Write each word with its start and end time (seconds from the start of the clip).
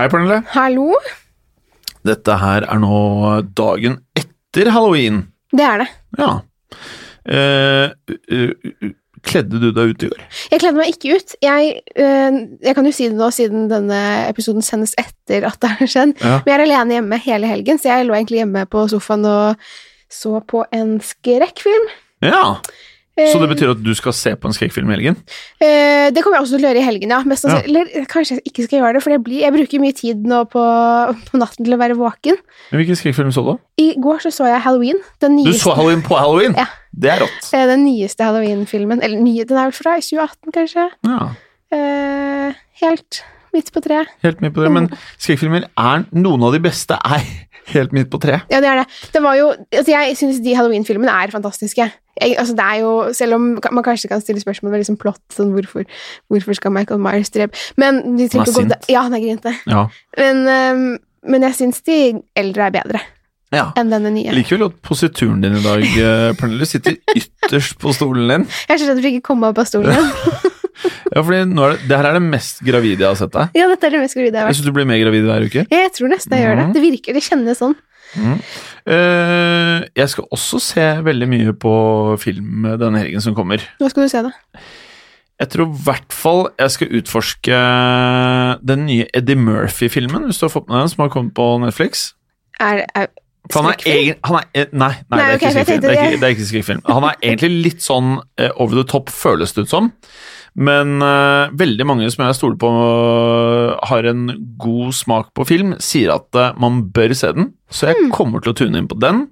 Hei, 0.00 0.06
Pernille. 0.08 0.38
Hallo? 0.54 0.94
Dette 2.08 2.36
her 2.40 2.64
er 2.64 2.78
nå 2.80 3.00
dagen 3.52 3.98
etter 4.16 4.70
halloween. 4.72 5.18
Det 5.52 5.66
er 5.66 5.82
det. 5.82 5.86
Ja. 6.16 6.28
Eh, 7.28 8.14
eh, 8.32 8.54
eh, 8.64 8.94
kledde 9.20 9.60
du 9.60 9.66
deg 9.76 9.92
ut 9.92 10.06
i 10.06 10.08
går? 10.08 10.22
Jeg 10.54 10.62
kledde 10.62 10.80
meg 10.80 10.94
ikke 10.94 11.18
ut. 11.18 11.34
Jeg, 11.44 11.82
øh, 12.00 12.38
jeg 12.64 12.78
kan 12.78 12.88
jo 12.88 12.94
si 12.96 13.10
det 13.10 13.18
nå, 13.18 13.28
siden 13.36 13.68
denne 13.68 14.00
episoden 14.30 14.64
sendes 14.64 14.96
etter 14.96 15.44
at 15.50 15.60
det 15.60 15.74
har 15.74 15.92
skjedd. 15.92 16.16
Ja. 16.16 16.38
Men 16.46 16.48
jeg 16.48 16.56
er 16.56 16.64
alene 16.64 16.96
hjemme 16.96 17.20
hele 17.26 17.52
helgen, 17.52 17.82
så 17.82 17.92
jeg 17.92 18.08
lå 18.08 18.16
egentlig 18.16 18.40
hjemme 18.40 18.64
på 18.72 18.86
sofaen 18.94 19.28
og 19.28 19.68
så 20.08 20.40
på 20.40 20.64
en 20.80 20.96
skrekkfilm. 21.04 21.92
Ja. 22.24 22.46
Så 23.28 23.38
det 23.40 23.48
Eh, 23.48 23.52
betyr 23.54 23.70
at 23.74 23.82
du 23.84 23.90
skal 23.94 24.12
se 24.16 24.32
på 24.40 24.48
en 24.48 24.54
skrekkfilm 24.56 24.90
i 24.90 24.94
helgen? 24.96 25.16
eh, 25.60 26.08
det 26.10 26.22
kommer 26.24 26.38
jeg 26.40 26.46
også 26.46 26.56
til 26.58 26.64
å 26.64 26.68
gjøre 26.70 26.80
i 26.82 26.86
helgen, 26.86 27.10
ja. 27.14 27.20
Mest 27.28 27.44
Ja. 27.44 27.58
Eller 27.64 27.84
kanskje 28.10 28.38
jeg 28.38 28.42
ikke 28.52 28.64
skal 28.66 28.78
gjøre 28.80 28.92
det, 28.96 29.02
for 29.04 29.10
jeg, 29.14 29.22
blir, 29.24 29.40
jeg 29.44 29.52
bruker 29.52 29.80
mye 29.82 29.96
tid 29.96 30.24
nå 30.26 30.44
på, 30.52 30.64
på 31.30 31.40
natten 31.40 31.64
til 31.66 31.74
å 31.74 31.80
være 31.80 31.96
våken. 31.98 32.36
Men 32.70 32.80
Hvilken 32.82 32.96
skrekkfilm 33.00 33.32
så 33.36 33.44
du? 33.46 33.52
I 33.82 33.94
går 34.00 34.18
så, 34.24 34.30
så 34.32 34.48
jeg 34.50 34.60
Halloween. 34.64 34.98
Den 35.20 35.36
Du 35.44 35.52
så 35.52 35.74
halloween 35.76 36.02
på 36.02 36.16
halloween? 36.18 36.54
Ja. 36.56 36.66
Det 36.92 37.10
er 37.12 37.20
rått. 37.22 37.50
eh, 37.54 37.66
den 37.70 37.84
nyeste 37.86 38.24
Halloween-filmen. 38.26 39.02
Eller 39.02 39.20
nye, 39.22 39.44
den 39.44 39.56
er 39.56 39.70
vel 39.70 39.76
fra 39.76 39.98
2018, 40.00 40.52
kanskje. 40.56 40.88
Ja. 41.06 41.20
Eh, 41.72 42.52
helt 42.82 43.22
midt 43.56 43.70
på 43.74 43.82
treet. 43.84 44.10
Helt 44.24 44.42
midt 44.44 44.54
på 44.56 44.64
treet, 44.64 44.74
Men 44.76 44.90
skrekkfilmer 45.16 45.68
er 45.68 46.04
Noen 46.16 46.46
av 46.46 46.54
de 46.56 46.62
beste 46.64 46.96
er 46.96 47.24
helt 47.74 47.92
midt 47.94 48.10
på 48.12 48.20
treet. 48.22 48.46
Ja, 48.52 48.60
det 48.62 48.70
er 48.70 48.82
det. 48.82 48.86
Det 49.14 49.22
var 49.24 49.36
jo, 49.38 49.50
altså 49.52 49.92
jeg 49.92 50.16
syns 50.18 50.40
de 50.44 50.56
Halloween-filmene 50.56 51.12
er 51.12 51.34
fantastiske. 51.34 51.86
Jeg, 52.20 52.34
altså 52.38 52.56
det 52.58 52.64
er 52.64 52.80
jo, 52.82 52.90
Selv 53.16 53.34
om 53.38 53.46
man 53.72 53.84
kanskje 53.86 54.10
kan 54.10 54.20
stille 54.20 54.42
spørsmål 54.42 54.74
ved 54.74 54.82
liksom 54.82 54.98
plott, 55.00 55.22
sånn 55.32 55.54
hvorfor, 55.54 55.86
hvorfor 56.28 56.58
skal 56.58 56.74
Michael 56.74 57.00
Myers 57.00 57.30
drepe 57.32 57.56
Men 57.80 58.02
de 58.18 58.26
Han 58.34 58.42
er 58.42 58.52
sint. 58.52 58.90
Ja, 58.90 59.06
han 59.06 59.14
er 59.14 59.22
grinete. 59.22 59.54
Ja. 59.70 59.86
Men, 60.18 60.44
um, 60.50 60.84
men 61.30 61.48
jeg 61.48 61.58
syns 61.60 61.80
de 61.86 62.20
eldre 62.36 62.68
er 62.68 62.76
bedre 62.80 63.02
ja. 63.54 63.70
enn 63.78 63.90
denne 63.92 64.12
nye. 64.14 64.28
Jeg 64.28 64.38
liker 64.38 64.58
vel 64.58 64.68
at 64.68 64.78
posituren 64.86 65.42
din 65.42 65.58
i 65.58 65.64
dag, 65.64 65.82
eh, 65.82 66.30
Pernille, 66.38 66.68
sitter 66.70 66.96
ytterst 67.16 67.78
på 67.82 67.92
stolen 67.96 68.30
din. 68.30 68.46
Jeg 68.68 68.76
er 68.76 68.82
så 68.82 68.90
redd 68.90 69.02
for 69.02 69.10
ikke 69.10 69.24
å 69.24 69.28
komme 69.32 69.50
opp 69.50 69.60
av 69.62 69.68
stolen. 69.70 70.10
Ja, 71.10 71.22
fordi 71.22 71.40
nå 71.50 71.64
er 71.66 71.74
det, 71.74 71.88
det 71.90 71.96
her 71.98 72.08
er 72.10 72.16
det 72.18 72.22
mest 72.24 72.60
gravide 72.64 73.02
jeg 73.04 73.08
har 73.10 73.18
sett 73.18 73.32
deg. 73.34 73.54
ja, 73.58 73.68
dette 73.70 73.88
er 73.88 73.96
det 73.96 74.02
mest 74.04 74.16
gravide 74.18 74.32
jeg 74.34 74.40
har 74.40 74.48
vært. 74.48 74.54
Jeg 74.54 74.60
synes 74.60 74.70
du 74.70 74.76
blir 74.78 74.88
mer 74.90 75.00
gravid 75.02 75.28
hver 75.28 75.46
uke. 75.50 75.64
Ja, 75.70 75.80
Jeg 75.86 75.94
tror 75.96 76.12
nesten 76.12 76.36
jeg 76.36 76.46
gjør 76.46 76.60
det. 76.60 76.66
Mhm. 76.68 76.74
Det 76.76 76.82
virker, 76.84 77.16
det 77.18 77.24
kjennes 77.26 77.60
sånn. 77.62 77.76
Eh, 78.90 79.88
jeg 79.96 80.12
skal 80.12 80.28
også 80.34 80.60
se 80.62 80.86
veldig 81.06 81.28
mye 81.30 81.54
på 81.62 81.72
film 82.22 82.68
denne 82.80 83.02
helgen 83.04 83.22
som 83.24 83.36
kommer. 83.38 83.62
Hva 83.80 83.90
skal 83.92 84.06
du 84.06 84.12
se, 84.12 84.22
da? 84.26 84.62
Jeg 85.40 85.48
tror 85.54 85.70
i 85.70 85.82
hvert 85.86 86.12
fall 86.12 86.42
jeg 86.60 86.74
skal 86.74 86.96
utforske 87.00 87.60
den 88.68 88.84
nye 88.88 89.06
Eddie 89.16 89.38
Murphy-filmen, 89.40 90.26
hvis 90.28 90.40
du 90.40 90.46
har 90.48 90.52
fått 90.52 90.68
med 90.68 90.82
den, 90.82 90.90
som 90.92 91.04
har 91.06 91.12
kommet 91.14 91.32
på 91.36 91.46
Netflix. 91.62 92.10
Er, 92.60 92.82
er 92.94 93.08
For 93.50 93.64
han 93.64 93.72
er 93.72 93.86
egen, 93.88 94.18
han 94.28 94.42
er, 94.42 94.50
eh, 94.52 94.66
nei, 94.72 94.90
nei, 95.08 95.16
Nei, 95.16 95.20
det 95.20 95.30
er 95.30 95.38
okay, 95.38 95.38
ikke 95.38 95.54
skrekkfilm. 95.54 95.80
Det 95.80 95.94
det. 95.94 96.20
det 96.20 96.28
er 96.28 96.34
ikke 96.36 96.48
skrekkfilm. 96.50 96.82
Han 96.90 97.06
er 97.08 97.16
egentlig 97.22 97.50
litt 97.70 97.86
sånn 97.86 98.10
uh, 98.20 98.50
over 98.60 98.82
the 98.82 98.84
top, 98.90 99.08
føles 99.08 99.56
det 99.56 99.64
ut 99.64 99.72
som. 99.72 99.88
Men 100.58 100.96
uh, 101.02 101.50
veldig 101.54 101.86
mange 101.86 102.08
som 102.10 102.24
jeg 102.26 102.38
stoler 102.38 102.56
på 102.60 102.70
uh, 102.70 103.76
har 103.90 104.08
en 104.10 104.24
god 104.60 104.94
smak 104.96 105.30
på 105.36 105.46
film, 105.48 105.76
sier 105.82 106.10
at 106.16 106.26
uh, 106.34 106.50
man 106.60 106.82
bør 106.94 107.14
se 107.14 107.32
den. 107.36 107.52
Så 107.70 107.90
jeg 107.90 107.96
Hmm. 108.00 108.10
kommer 108.14 108.42
til 108.42 108.52
å 108.52 108.56
tune 108.58 108.78
inn 108.78 108.88
på 108.90 108.98
den. 109.00 109.28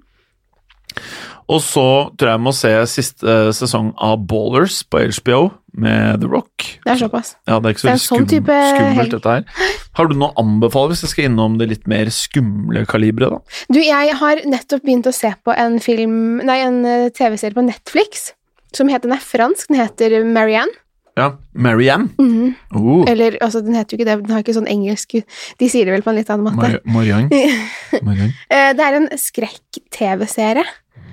Og 1.49 1.63
så 1.65 1.83
tror 2.13 2.29
jeg 2.29 2.35
jeg 2.37 2.43
må 2.45 2.51
se 2.53 2.71
siste 2.91 3.35
sesong 3.57 3.87
av 3.97 4.19
Ballers 4.29 4.83
på 4.85 4.99
HBO 5.17 5.47
med 5.73 6.21
The 6.21 6.27
Rock. 6.29 6.65
Det 6.85 6.91
er 6.93 6.99
såpass. 7.01 7.31
Ja, 7.49 7.57
det 7.59 7.71
er 7.71 7.73
ikke 7.73 7.81
så 7.81 7.87
Det 7.87 7.93
er 7.95 8.03
sånn 8.03 8.19
skum, 8.19 8.27
type 8.29 8.57
skummelt, 8.69 9.15
dette 9.15 9.33
her. 9.33 9.71
Har 9.97 10.09
du 10.11 10.13
noe 10.19 10.29
å 10.29 10.43
anbefale 10.43 10.91
hvis 10.93 11.01
jeg 11.07 11.09
skal 11.15 11.25
innom 11.31 11.57
det 11.57 11.69
litt 11.71 11.87
mer 11.89 12.11
skumle 12.13 12.83
kaliberet, 12.89 13.33
da? 13.33 13.63
Du, 13.73 13.79
jeg 13.81 14.13
har 14.21 14.43
nettopp 14.45 14.85
begynt 14.85 15.09
å 15.09 15.15
se 15.15 15.33
på 15.45 15.55
en 15.57 15.79
film 15.81 16.37
Nei, 16.45 16.59
en 16.67 16.83
TV-serie 17.17 17.57
på 17.57 17.65
Netflix 17.65 18.29
som 18.75 18.85
heter 18.91 19.09
Den 19.09 19.17
er 19.17 19.25
fransk. 19.25 19.71
Den 19.71 19.81
heter 19.81 20.19
Marianne. 20.29 20.77
Ja, 21.17 21.31
Marianne. 21.53 22.09
-hmm. 22.17 22.53
Oh, 22.75 23.03
Eller, 23.09 23.37
altså, 23.41 23.61
den 23.61 23.75
heter 23.75 23.97
jo 23.97 24.01
ikke 24.01 24.05
det, 24.11 24.23
den 24.27 24.31
har 24.31 24.39
ikke 24.43 24.53
sånn 24.53 24.67
engelsk 24.67 25.11
De 25.59 25.69
sier 25.69 25.85
det 25.85 25.91
vel 25.93 26.01
på 26.01 26.09
en 26.11 26.15
litt 26.15 26.29
annen 26.29 26.45
måte. 26.45 26.55
Mar 26.55 26.79
Marianne. 26.85 27.29
Marianne. 28.07 28.33
Eh, 28.49 28.73
Det 28.73 28.79
er 28.85 28.93
en 28.95 29.09
skrekk-TV-serie 29.17 30.63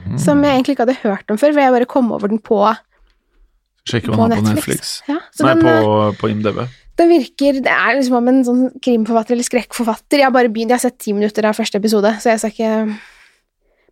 Mm. 0.06 0.18
som 0.18 0.42
jeg 0.44 0.52
egentlig 0.54 0.76
ikke 0.76 0.84
hadde 0.86 1.02
hørt 1.02 1.30
om 1.30 1.36
før, 1.36 1.52
for 1.52 1.60
jeg 1.60 1.72
bare 1.72 1.84
kom 1.90 2.12
over 2.12 2.28
den 2.28 2.38
på, 2.38 2.60
Sjekke 3.88 4.06
på 4.14 4.28
Netflix? 4.28 4.46
på 4.50 4.54
Netflix. 4.54 5.02
Ja, 5.08 5.16
Nei, 5.42 5.54
den, 5.54 5.62
på, 5.62 6.08
eh, 6.08 6.14
på 6.20 6.28
IMDb. 6.30 6.68
den 6.98 7.08
virker 7.08 7.52
Det 7.62 7.66
er 7.72 7.96
liksom 7.96 8.14
om 8.16 8.28
en 8.28 8.44
sånn 8.44 8.70
krimforfatter 8.82 9.32
eller 9.34 9.42
skrekkforfatter. 9.42 10.18
Jeg 10.18 10.24
har 10.24 10.30
bare 10.30 10.48
begynt, 10.48 10.70
jeg 10.70 10.78
har 10.78 10.90
sett 10.90 10.98
ti 10.98 11.12
minutter 11.12 11.44
av 11.44 11.56
første 11.56 11.76
episode, 11.78 12.14
så 12.20 12.30
jeg 12.30 12.38
skal 12.38 12.50
ikke 12.50 12.98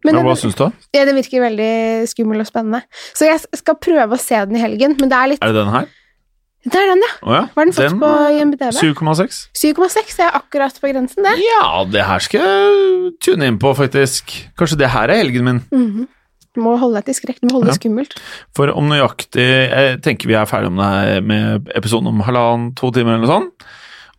men 0.04 0.14
Ja, 0.14 0.22
hva 0.22 0.36
syns 0.36 0.54
du? 0.54 0.70
ja, 0.92 1.04
den 1.04 1.16
virker 1.16 1.40
veldig 1.40 2.06
skummel 2.08 2.40
og 2.40 2.46
spennende. 2.46 2.82
Så 3.14 3.24
jeg 3.24 3.40
skal 3.54 3.74
prøve 3.74 4.12
å 4.12 4.20
se 4.20 4.34
den 4.44 4.56
i 4.56 4.60
helgen, 4.60 4.96
men 5.00 5.08
det 5.08 5.16
er 5.16 5.26
litt 5.28 5.42
Er 5.42 5.46
det 5.48 5.54
den 5.64 5.72
her? 5.72 5.86
Det 6.64 6.80
er 6.80 6.86
den, 6.94 7.02
ja. 7.04 7.12
Oh, 7.22 7.32
ja. 7.36 7.40
Hva 7.52 7.60
har 7.60 7.68
den 7.68 7.74
fått 7.76 7.98
på 8.00 8.10
IMDb? 8.40 8.62
7,6. 8.72 9.40
7,6. 9.52 10.18
Er 10.24 10.36
akkurat 10.40 10.78
på 10.80 10.88
grensen, 10.92 11.22
det. 11.26 11.34
Ja, 11.44 11.84
det 11.84 12.04
her 12.08 12.18
skal 12.24 12.40
jeg 12.40 13.12
tune 13.20 13.50
inn 13.50 13.58
på, 13.60 13.74
faktisk. 13.76 14.32
Kanskje 14.56 14.78
det 14.80 14.88
her 14.94 15.12
er 15.12 15.20
helgen 15.22 15.44
min. 15.44 15.62
Mhm. 15.70 16.06
Du 16.54 16.60
må 16.62 16.76
holde 16.78 17.00
deg 17.00 17.08
til 17.10 17.16
skrekk, 17.18 17.40
du 17.42 17.48
må 17.48 17.56
holde 17.56 17.66
Ja. 17.66 17.72
det 17.74 17.80
skummelt. 17.82 18.12
For 18.54 18.70
om 18.70 18.86
nøyaktig 18.88 19.42
Jeg 19.42 20.02
tenker 20.02 20.28
vi 20.30 20.34
er 20.38 20.46
ferdig 20.46 20.68
om 20.70 20.76
det 20.78 20.84
her 20.86 21.20
med 21.20 21.66
episoden 21.74 22.06
om 22.06 22.20
halvannen, 22.22 22.68
to 22.78 22.92
timer 22.94 23.16
eller 23.16 23.26
noe 23.26 23.32
sånt. 23.34 23.66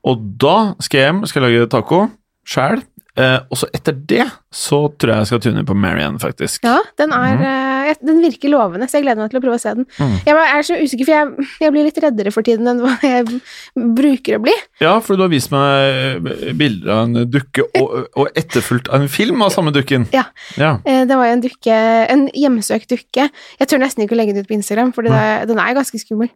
Og 0.04 0.20
da 0.38 0.76
skal 0.84 1.00
jeg 1.00 1.08
hjem, 1.14 1.26
skal 1.32 1.42
jeg 1.44 1.54
lage 1.62 1.70
taco 1.72 2.12
sjæl. 2.46 2.84
Eh, 3.18 3.40
og 3.50 3.56
så 3.58 3.70
etter 3.74 3.94
det 4.06 4.26
så 4.52 4.82
tror 5.00 5.14
jeg 5.14 5.18
jeg 5.24 5.28
skal 5.28 5.40
tune 5.40 5.60
inn 5.64 5.66
på 5.66 5.74
Marianne, 5.80 6.20
faktisk. 6.20 6.60
Ja, 6.68 6.82
den, 7.00 7.14
er, 7.14 7.38
Mhm. 7.38 7.46
Jeg- 7.86 8.02
den 8.06 8.22
virker 8.24 8.50
lovende, 8.54 8.88
så 8.90 8.98
jeg 9.00 9.06
gleder 9.06 9.22
meg 9.24 9.32
til 9.32 9.40
å 9.40 9.44
prøve 9.46 9.58
å 9.58 9.62
se 9.64 9.74
den. 9.78 9.86
Mm. 9.98 10.16
Jeg 10.26 10.36
er 10.56 10.62
så 10.68 10.78
usikker, 10.82 11.06
for 11.06 11.14
jeg, 11.16 11.50
jeg 11.66 11.72
blir 11.76 11.88
litt 11.88 12.02
reddere 12.04 12.34
for 12.36 12.42
tiden 12.48 12.68
enn 12.72 12.82
hva 12.84 12.94
jeg 13.06 13.42
bruker 13.76 14.38
å 14.40 14.44
bli. 14.46 14.56
Ja, 14.84 15.00
for 15.06 15.16
du 15.18 15.26
har 15.26 15.32
vist 15.34 15.52
meg 15.54 16.22
eh, 16.30 16.54
bilder 16.58 16.94
av 16.96 17.04
en 17.08 17.30
dukke, 17.32 17.68
og, 17.82 17.98
og 18.16 18.32
etterfulgt 18.40 18.90
av 18.90 19.02
en 19.02 19.12
film 19.12 19.42
av 19.46 19.54
samme 19.56 19.74
dukken. 19.76 20.08
Ja. 20.16 20.26
Ja. 20.60 20.76
Eh, 20.86 21.04
Det 21.06 21.16
var 21.18 21.28
jo 21.30 21.36
en 21.38 21.46
dukke, 21.46 21.76
en 22.16 22.26
hjemsøkt 22.36 22.90
dukke. 22.92 23.30
Jeg 23.60 23.68
tør 23.72 23.80
nesten 23.84 24.06
ikke 24.06 24.16
å 24.18 24.22
legge 24.22 24.34
den 24.36 24.44
ut 24.46 24.50
på 24.50 24.58
Instagram, 24.58 24.92
for 24.96 25.06
den 25.06 25.14
er 25.60 25.78
ganske 25.78 26.00
skummel. 26.02 26.30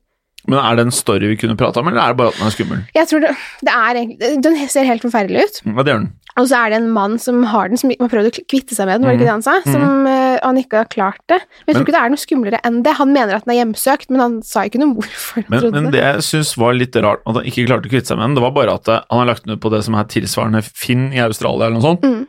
Men 0.47 0.59
er 0.63 0.77
det 0.77 0.85
en 0.87 0.91
story 0.95 1.27
vi 1.27 1.35
kunne 1.35 1.57
prate 1.59 1.81
om, 1.81 1.87
eller 1.89 1.99
er 1.99 2.13
det 2.13 2.17
bare 2.21 2.31
at 2.31 2.37
den 2.39 2.47
er 2.47 2.53
skummel? 2.55 2.77
Jeg 2.95 3.07
tror 3.09 3.19
det, 3.25 3.31
det 3.67 3.73
er 3.75 3.97
egentlig 3.99 4.29
Den 4.45 4.55
ser 4.71 4.87
helt 4.87 5.03
forferdelig 5.03 5.43
ut. 5.43 5.57
Hva 5.75 5.83
det 5.83 5.91
gjør 5.91 5.99
den? 6.05 6.13
Og 6.37 6.45
så 6.47 6.59
er 6.59 6.71
det 6.71 6.77
en 6.79 6.89
mann 6.93 7.17
som 7.19 7.41
har 7.51 7.71
den, 7.71 7.79
som 7.81 7.91
har 7.91 8.11
prøvd 8.11 8.29
å 8.29 8.43
kvitte 8.47 8.75
seg 8.77 8.87
med 8.87 8.99
den, 8.99 9.07
var 9.07 9.15
det 9.15 9.19
ikke 9.19 9.27
det 9.27 9.33
han 9.33 9.43
sa? 9.43 9.55
Som 9.65 10.05
uh, 10.07 10.37
han 10.43 10.59
ikke 10.61 10.83
har 10.83 10.89
klart 10.91 11.19
det. 11.31 11.39
Men 11.65 11.71
jeg 11.71 11.75
tror 11.75 11.87
ikke 11.87 11.95
det 11.95 12.01
er 12.03 12.13
noe 12.13 12.21
skumlere 12.21 12.59
enn 12.69 12.77
det. 12.85 12.93
Han 12.99 13.11
mener 13.15 13.35
at 13.35 13.47
den 13.47 13.55
er 13.55 13.59
hjemsøkt, 13.63 14.11
men 14.13 14.23
han 14.23 14.37
sa 14.45 14.63
ikke 14.69 14.79
noe 14.79 14.93
hvorfor 14.99 15.41
han 15.41 15.49
Men, 15.49 15.63
trodde 15.65 15.81
men 15.81 15.91
det 15.95 16.03
jeg 16.03 16.25
syns 16.29 16.53
var 16.61 16.77
litt 16.77 16.95
rart 17.01 17.25
at 17.25 17.39
han 17.41 17.49
ikke 17.49 17.65
klarte 17.67 17.89
å 17.89 17.93
kvitte 17.95 18.11
seg 18.13 18.19
med 18.21 18.29
den, 18.29 18.37
det 18.39 18.45
var 18.45 18.55
bare 18.55 18.77
at 18.79 18.91
eh, 18.93 19.01
han 19.09 19.23
har 19.23 19.29
lagt 19.33 19.47
den 19.47 19.57
ut 19.57 19.63
på 19.65 19.73
det 19.73 19.81
som 19.87 19.97
er 19.99 20.07
tilsvarende 20.13 20.61
Finn 20.69 21.09
i 21.15 21.19
Australia 21.25 21.67
eller 21.67 21.79
noe 21.79 21.87
sånt, 21.89 22.05
Mm. 22.05 22.25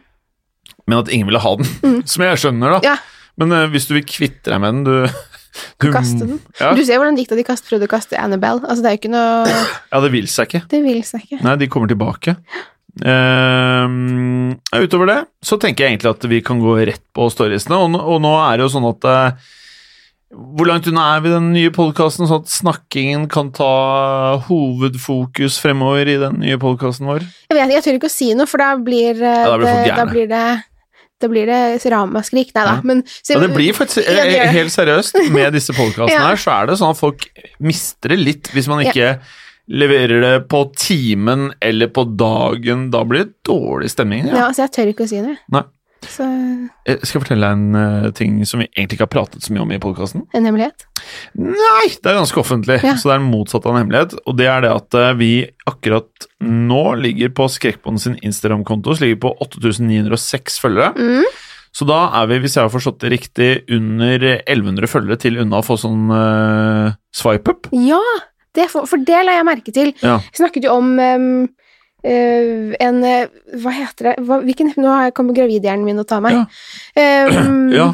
men 0.89 0.99
at 0.99 1.11
ingen 1.13 1.29
ville 1.29 1.43
ha 1.43 1.53
den. 1.61 1.69
Som 2.11 2.25
jeg 2.25 2.41
skjønner, 2.43 2.79
da. 2.79 2.95
Ja. 2.95 2.97
Men 3.39 3.53
uh, 3.55 3.69
hvis 3.71 3.87
du 3.87 3.95
vil 3.95 4.05
kvitte 4.09 4.51
deg 4.51 4.59
med 4.63 4.81
den, 4.81 4.85
du, 4.89 5.31
du 5.85 5.89
Kaste 5.95 6.27
den. 6.27 6.41
Ja, 6.59 6.73
Du 6.75 6.83
ser 6.85 6.99
hvordan 6.99 7.19
det 7.19 7.29
da 7.31 7.39
de 7.39 7.45
prøvde 7.47 7.87
å 7.87 7.91
kaste 7.91 8.19
Annabelle. 8.19 8.65
Altså, 8.67 8.83
det 8.83 8.91
er 8.91 8.97
jo 8.97 9.03
ikke 9.05 9.13
noe 9.15 9.55
ja, 9.55 10.03
det 10.03 10.11
vil 10.17 10.29
seg 10.31 10.51
ikke. 10.51 10.65
Det 10.71 10.83
vil 10.85 11.01
seg 11.07 11.25
ikke. 11.29 11.41
Nei, 11.47 11.57
de 11.61 11.71
kommer 11.71 11.91
tilbake. 11.91 12.37
Ehm, 13.07 14.59
utover 14.75 15.07
det 15.11 15.19
så 15.47 15.57
tenker 15.61 15.85
jeg 15.87 15.95
egentlig 15.95 16.11
at 16.11 16.27
vi 16.31 16.41
kan 16.45 16.61
gå 16.63 16.75
rett 16.89 17.03
på 17.17 17.29
storiesene, 17.33 17.79
og, 17.79 17.97
og 18.01 18.21
nå 18.25 18.33
er 18.43 18.59
det 18.59 18.67
jo 18.67 18.73
sånn 18.75 18.89
at 18.91 19.07
uh, 19.07 19.53
Hvor 20.31 20.69
langt 20.69 20.89
unna 20.91 21.05
er 21.17 21.23
vi 21.25 21.33
den 21.33 21.49
nye 21.55 21.71
podkasten, 21.75 22.27
sånn 22.31 22.43
at 22.45 22.51
snakkingen 22.53 23.29
kan 23.31 23.53
ta 23.55 23.71
hovedfokus 24.47 25.59
fremover 25.63 26.11
i 26.11 26.19
den 26.23 26.39
nye 26.43 26.59
podkasten 26.61 27.09
vår? 27.11 27.25
Jeg 27.51 27.59
vet, 27.59 27.77
jeg 27.77 27.87
tør 27.87 28.01
ikke 28.01 28.11
å 28.11 28.17
si 28.17 28.29
noe, 28.39 28.51
for 28.51 28.63
da 28.63 28.75
blir, 28.79 29.19
eh, 29.19 29.41
Ja, 29.47 29.55
da 29.55 29.59
blir 29.59 29.81
det, 29.87 29.97
da 29.97 30.07
blir 30.11 30.29
det 30.31 30.45
da 31.21 31.29
blir 31.29 31.45
det 31.51 31.85
ramaskrik. 31.93 32.55
Nei 32.57 32.65
da, 32.65 32.77
Ja. 32.79 32.81
men 32.83 33.03
så- 33.03 33.35
Ja, 33.35 33.41
det 33.41 33.53
blir 33.53 33.75
faktisk 33.77 34.07
Ja, 34.07 34.25
det 34.25 34.39
eh, 34.39 34.45
det. 34.47 34.53
Helt 34.55 34.73
seriøst, 34.73 35.31
med 35.31 35.53
disse 35.53 35.75
podkastene 35.77 36.31
her, 36.31 36.37
så 36.41 36.63
er 36.63 36.67
det 36.67 36.79
sånn 36.81 36.95
at 36.95 36.97
folk 36.97 37.27
mister 37.61 38.09
det 38.09 38.19
litt 38.19 38.49
hvis 38.55 38.69
man 38.69 38.81
ikke 38.87 39.21
leverer 39.71 40.21
det 40.25 40.37
på 40.51 40.65
timen 40.77 41.53
eller 41.63 41.91
på 41.95 42.05
dagen. 42.19 42.89
Da 42.91 43.05
blir 43.07 43.25
det 43.29 43.37
dårlig 43.47 43.91
stemning. 43.93 44.27
ja. 44.31 44.49
Så 44.55 44.67
jeg 44.67 44.75
tør 44.77 44.91
ikke 44.95 45.07
å 45.07 45.11
si 45.13 45.21
noe. 45.25 45.37
Nei. 45.55 45.63
Så 46.01 46.25
Jeg 46.89 47.05
skal 47.05 47.21
fortelle 47.21 47.45
deg 47.45 47.59
en 47.59 47.77
uh, 47.77 48.11
ting 48.17 48.39
som 48.49 48.63
vi 48.63 48.67
egentlig 48.73 48.97
ikke 48.97 49.05
har 49.05 49.11
pratet 49.13 49.45
så 49.45 49.53
mye 49.53 49.61
om 49.67 49.73
i 49.75 49.79
podkasten. 49.83 50.23
en 50.33 50.47
hemmelighet. 50.49 50.87
Nei, 51.37 51.91
det 51.93 52.09
er 52.09 52.17
ganske 52.17 52.41
offentlig, 52.41 52.79
Ja. 52.83 52.95
så 52.97 53.11
det 53.11 53.19
er 53.19 53.27
motsatt 53.27 53.67
av 53.69 53.75
en 53.77 53.83
hemmelighet. 53.83 54.15
Og 54.25 54.39
det 54.39 54.49
er 54.49 54.65
det 54.65 54.71
at 54.73 54.97
uh, 54.97 55.11
vi 55.21 55.29
akkurat 55.69 56.27
nå 56.41 56.81
ligger 57.03 57.29
på 57.37 57.47
Skrekkbånd 57.53 58.01
sin 58.01 58.17
Instagram-konto, 58.25 58.97
som 58.97 59.05
ligger 59.07 59.21
på 59.29 59.35
8906 59.45 60.59
følgere. 60.65 60.95
Mm. 60.97 61.29
Så 61.77 61.87
da 61.87 62.01
er 62.19 62.27
vi, 62.33 62.41
hvis 62.43 62.57
jeg 62.57 62.65
har 62.65 62.73
forstått 62.73 63.05
det 63.05 63.13
riktig, 63.13 63.51
under 63.71 64.25
1100 64.41 64.89
følgere 64.91 65.21
til 65.23 65.37
unna 65.45 65.61
å 65.61 65.67
få 65.69 65.77
sånn 65.79 66.09
uh, 66.11 66.97
swipe-up. 67.15 67.69
Ja, 67.77 68.01
det, 68.57 68.69
for, 68.73 68.89
for 68.91 69.03
det 69.07 69.25
la 69.27 69.39
jeg 69.39 69.49
merke 69.49 69.75
til. 69.75 69.93
Ja. 70.03 70.19
Vi 70.31 70.43
snakket 70.43 70.69
jo 70.69 70.77
om 70.79 70.95
um, 70.99 71.49
Uh, 72.01 72.73
en 72.81 73.03
eh, 73.05 73.27
Hva 73.61 73.73
heter 73.77 74.07
det 74.07 74.13
hva, 74.25 74.39
hvilken, 74.41 74.71
Nå 74.81 74.93
kommet 75.13 75.37
gravidhjernen 75.37 75.85
min 75.85 76.01
og 76.01 76.07
tar 76.09 76.23
meg. 76.25 76.39
Ja. 76.97 77.27
Um, 77.29 77.67
Ja. 77.75 77.91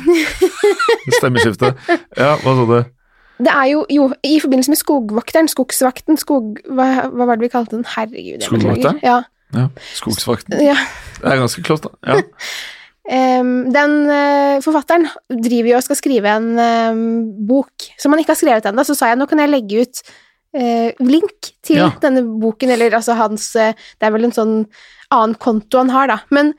Stemmeskifte. 1.19 1.73
Ja, 2.14 2.37
hva 2.38 2.55
sa 2.55 2.67
du? 2.70 2.76
Det 3.43 3.50
er 3.53 3.67
jo, 3.73 3.82
jo 3.91 4.06
i 4.23 4.38
forbindelse 4.41 4.73
med 4.73 4.79
skogvokteren, 4.81 5.50
skogsvakten, 5.50 6.17
skog... 6.23 6.62
Hva, 6.70 6.87
hva 7.11 7.26
var 7.29 7.37
det 7.37 7.49
vi 7.49 7.50
kalte 7.52 7.75
den? 7.75 7.85
Herregud, 7.97 8.47
beklager. 8.47 9.02
Ja. 9.05 9.19
Ja, 9.55 9.67
Skogsvakten. 9.99 10.56
ja. 10.64 10.79
Det 11.19 11.29
er 11.32 11.43
ganske 11.43 11.67
klart, 11.67 11.91
da. 11.91 12.14
Ja. 12.14 12.23
Um, 13.06 13.69
den 13.70 13.93
uh, 14.11 14.56
forfatteren 14.64 15.05
driver 15.31 15.69
jo 15.69 15.76
og 15.79 15.85
skal 15.87 15.99
skrive 16.00 16.26
en 16.26 16.49
um, 16.59 17.02
bok 17.47 17.85
som 18.02 18.11
han 18.11 18.19
ikke 18.19 18.32
har 18.32 18.41
skrevet 18.41 18.67
ennå, 18.67 18.82
så 18.82 18.97
sa 18.99 19.12
jeg 19.12 19.20
nå 19.20 19.29
kan 19.31 19.38
jeg 19.38 19.52
legge 19.52 19.85
ut 19.85 20.00
link 20.55 21.53
til 21.63 21.77
Ja. 21.77 21.91
denne 22.01 22.23
boken, 22.41 22.71
eller 22.71 22.91
altså 22.97 23.15
hans 23.17 23.55
eh, 23.57 23.73
Det 24.01 24.07
er 24.07 24.11
vel 24.15 24.25
en 24.25 24.33
sånn 24.33 24.67
annen 25.13 25.35
konto 25.39 25.79
han 25.79 25.91
har, 25.91 26.07
da. 26.09 26.19
Men 26.31 26.55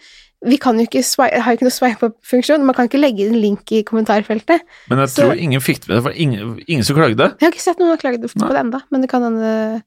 vi 0.45 0.57
kan 0.57 0.77
jo 0.77 0.85
ikke 0.85 1.01
swipe, 1.03 1.39
har 1.41 1.51
jo 1.51 1.57
ikke 1.57 1.65
noe 1.65 1.73
swipe-up-funksjon, 1.73 2.63
man 2.63 2.75
kan 2.77 2.87
ikke 2.87 2.99
legge 3.01 3.25
inn 3.25 3.39
link 3.41 3.71
i 3.71 3.81
kommentarfeltet. 3.83 4.61
Men 4.89 4.99
jeg 4.99 5.09
Så- 5.09 5.21
tror 5.23 5.33
ingen 5.37 5.59
fikk 5.59 5.79
det 5.81 5.89
med 5.89 6.03
for 6.03 6.11
ingen, 6.11 6.59
ingen 6.67 6.83
som 6.83 6.95
klagde. 6.95 7.17
Jeg 7.39 7.47
har 7.47 7.51
ikke 7.51 7.59
sett 7.61 7.79
noen 7.79 7.89
har 7.89 7.97
klagd 7.97 8.21
på 8.21 8.47
det 8.53 8.59
enda, 8.59 8.81
men 8.91 9.01
det 9.01 9.09
kan 9.09 9.23
hende 9.23 9.81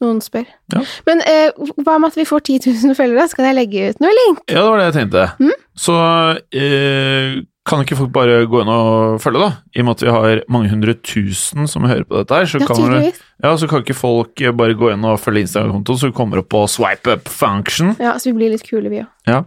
noen 0.00 0.20
spør. 0.24 0.46
Ja. 0.72 0.80
Men 1.06 1.20
eh, 1.20 1.50
hva 1.84 1.98
med 2.00 2.06
at 2.08 2.16
vi 2.16 2.24
får 2.24 2.40
10 2.42 2.58
000 2.88 2.94
følgere, 2.96 3.28
så 3.28 3.36
kan 3.36 3.44
jeg 3.44 3.54
legge 3.60 3.90
ut 3.90 4.00
noe 4.00 4.10
link? 4.26 4.40
Ja, 4.48 4.62
det 4.62 4.70
var 4.70 4.78
det 4.78 4.94
jeg 4.94 5.10
tenkte. 5.10 5.36
Mm. 5.38 5.52
Så 5.76 6.40
eh, 6.52 7.42
kan 7.68 7.82
ikke 7.84 7.96
folk 7.98 8.10
bare 8.14 8.38
gå 8.50 8.62
inn 8.62 8.70
og 8.72 9.18
følge, 9.22 9.40
da? 9.42 9.50
I 9.76 9.82
og 9.82 9.86
med 9.86 9.98
at 9.98 10.02
vi 10.06 10.14
har 10.14 10.40
mange 10.48 10.70
hundre 10.72 10.94
tusen 11.06 11.68
som 11.68 11.84
hører 11.84 12.06
på 12.08 12.16
dette 12.22 12.34
her, 12.38 12.48
så, 12.48 12.60
Ja, 12.62 12.66
kan, 12.66 13.12
ja, 13.44 13.52
så 13.60 13.68
kan 13.68 13.84
ikke 13.84 13.94
folk 13.98 14.40
bare 14.56 14.74
gå 14.78 14.88
inn 14.94 15.04
og 15.04 15.20
følge 15.20 15.44
Instagram-kontoen, 15.44 16.00
så 16.00 16.08
vi 16.10 16.16
kommer 16.16 16.40
opp 16.40 16.48
på 16.52 16.64
swipe 16.72 17.12
up 17.12 17.28
function. 17.28 17.92
Ja, 18.00 18.14
så 18.18 18.30
vi 18.32 18.38
blir 18.40 18.50
litt 18.54 18.64
kule, 18.66 18.88
vi 18.92 19.02
òg. 19.04 19.10
Ja. 19.28 19.42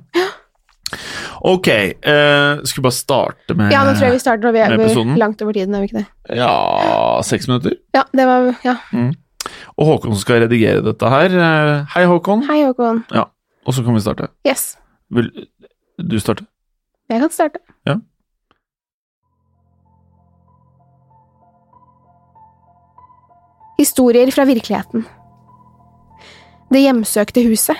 Ok, 1.43 1.67
eh, 1.67 2.61
skal 2.63 2.77
vi 2.79 2.85
bare 2.85 2.95
starte 2.95 3.55
med 3.57 3.65
episoden? 3.67 3.73
Ja, 3.73 3.81
nå 3.87 3.95
tror 3.97 4.05
jeg 4.07 4.13
vi 4.13 4.21
starter 4.21 4.45
når 4.45 4.53
vi 4.53 4.61
er 4.61 4.75
episoden? 4.77 5.17
langt 5.19 5.41
over 5.41 5.57
tiden, 5.57 5.75
er 5.75 5.81
vi 5.83 5.89
ikke 5.89 6.03
det? 6.03 6.37
Ja, 6.37 6.53
seks 7.25 7.49
minutter. 7.49 7.75
Ja, 7.97 8.03
det 8.13 8.27
var 8.29 8.53
Ja. 8.63 8.77
Og 9.75 9.85
Håkon 9.89 10.15
skal 10.21 10.45
redigere 10.45 10.83
dette 10.85 11.09
her. 11.09 11.25
Eh, 11.33 11.85
Hei, 11.95 12.05
Håkon. 12.07 12.45
Hei, 12.47 12.61
Håkon. 12.63 13.03
Ja, 13.11 13.25
Og 13.65 13.73
så 13.73 13.83
kan 13.83 13.93
vi 13.95 13.99
starte. 14.05 14.29
Yes, 14.45 14.77
Vil 15.11 15.31
du 15.99 16.19
starte? 16.19 16.45
Jeg 17.11 17.21
kan 17.21 17.33
starte. 17.33 17.59
Ja. 17.87 17.97
Historier 23.77 24.31
fra 24.31 24.45
virkeligheten. 24.47 25.05
Det 26.71 26.81
hjemsøkte 26.85 27.43
huset. 27.45 27.77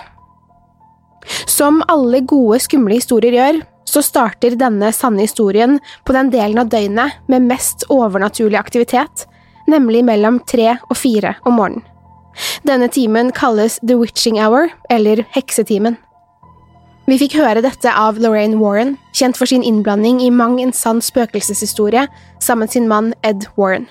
Som 1.47 1.81
alle 1.87 2.19
gode, 2.27 2.59
skumle 2.59 2.97
historier 2.97 3.37
gjør, 3.37 3.61
så 3.87 4.01
starter 4.03 4.57
denne 4.59 4.89
sanne 4.95 5.23
historien 5.23 5.77
på 6.05 6.15
den 6.15 6.31
delen 6.33 6.59
av 6.59 6.71
døgnet 6.71 7.23
med 7.31 7.47
mest 7.47 7.85
overnaturlig 7.93 8.57
aktivitet, 8.59 9.25
nemlig 9.69 10.03
mellom 10.05 10.41
tre 10.49 10.73
og 10.89 10.97
fire 10.99 11.35
om 11.47 11.59
morgenen. 11.59 11.85
Denne 12.65 12.87
timen 12.89 13.29
kalles 13.31 13.77
The 13.85 13.95
Witching 13.99 14.39
Hour, 14.41 14.71
eller 14.89 15.21
Heksetimen. 15.35 15.99
Vi 17.03 17.17
fikk 17.19 17.33
høre 17.35 17.59
dette 17.59 17.91
av 17.91 18.15
Lorraine 18.23 18.61
Warren, 18.61 18.93
kjent 19.11 19.35
for 19.35 19.49
sin 19.49 19.63
innblanding 19.67 20.21
i 20.23 20.29
mang 20.31 20.55
en 20.63 20.71
sann 20.71 21.01
spøkelseshistorie 21.03 22.05
sammen 22.39 22.63
med 22.63 22.71
sin 22.71 22.87
mann 22.87 23.09
Ed 23.27 23.43
Warren. 23.57 23.89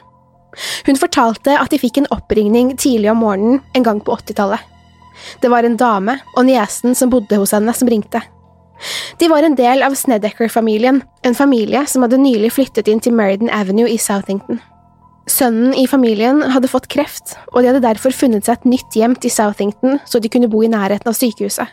Hun 0.87 0.97
fortalte 0.97 1.59
at 1.61 1.73
de 1.73 1.81
fikk 1.81 2.01
en 2.01 2.09
oppringning 2.15 2.73
tidlig 2.81 3.11
om 3.13 3.21
morgenen 3.21 3.61
en 3.77 3.85
gang 3.85 4.01
på 4.01 4.17
80-tallet. 4.17 4.65
Det 5.45 5.51
var 5.53 5.69
en 5.69 5.77
dame 5.77 6.15
og 6.33 6.47
niesen 6.49 6.97
som 6.97 7.13
bodde 7.13 7.37
hos 7.37 7.53
henne, 7.53 7.75
som 7.77 7.91
ringte. 7.93 8.23
De 9.21 9.29
var 9.29 9.45
en 9.45 9.59
del 9.61 9.85
av 9.85 9.95
Snedeker-familien, 9.95 11.03
en 11.23 11.37
familie 11.37 11.85
som 11.87 12.07
hadde 12.07 12.21
nylig 12.21 12.55
flyttet 12.57 12.89
inn 12.89 13.05
til 13.05 13.13
Meriden 13.13 13.53
Avenue 13.53 13.93
i 13.93 14.01
Southington. 14.01 14.63
Sønnen 15.29 15.77
i 15.79 15.85
familien 15.87 16.41
hadde 16.57 16.73
fått 16.73 16.89
kreft, 16.91 17.37
og 17.53 17.61
de 17.61 17.71
hadde 17.71 17.85
derfor 17.85 18.17
funnet 18.17 18.49
seg 18.49 18.57
et 18.57 18.73
nytt 18.73 18.97
hjem 18.99 19.21
til 19.21 19.31
Southington 19.31 20.01
så 20.09 20.19
de 20.19 20.33
kunne 20.33 20.51
bo 20.51 20.65
i 20.65 20.73
nærheten 20.73 21.13
av 21.13 21.21
sykehuset. 21.21 21.69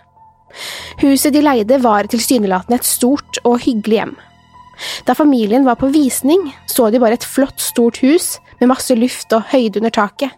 Huset 1.01 1.33
de 1.35 1.43
leide 1.43 1.79
var 1.83 2.09
tilsynelatende 2.11 2.79
et 2.79 2.87
stort 2.87 3.39
og 3.43 3.61
hyggelig 3.63 4.01
hjem. 4.01 4.15
Da 5.07 5.15
familien 5.17 5.65
var 5.67 5.79
på 5.79 5.89
visning, 5.91 6.49
så 6.69 6.89
de 6.91 7.01
bare 7.01 7.17
et 7.19 7.27
flott, 7.27 7.59
stort 7.59 7.99
hus 8.03 8.37
med 8.59 8.71
masse 8.71 8.95
luft 8.95 9.33
og 9.35 9.47
høyde 9.51 9.81
under 9.81 9.93
taket. 9.93 10.35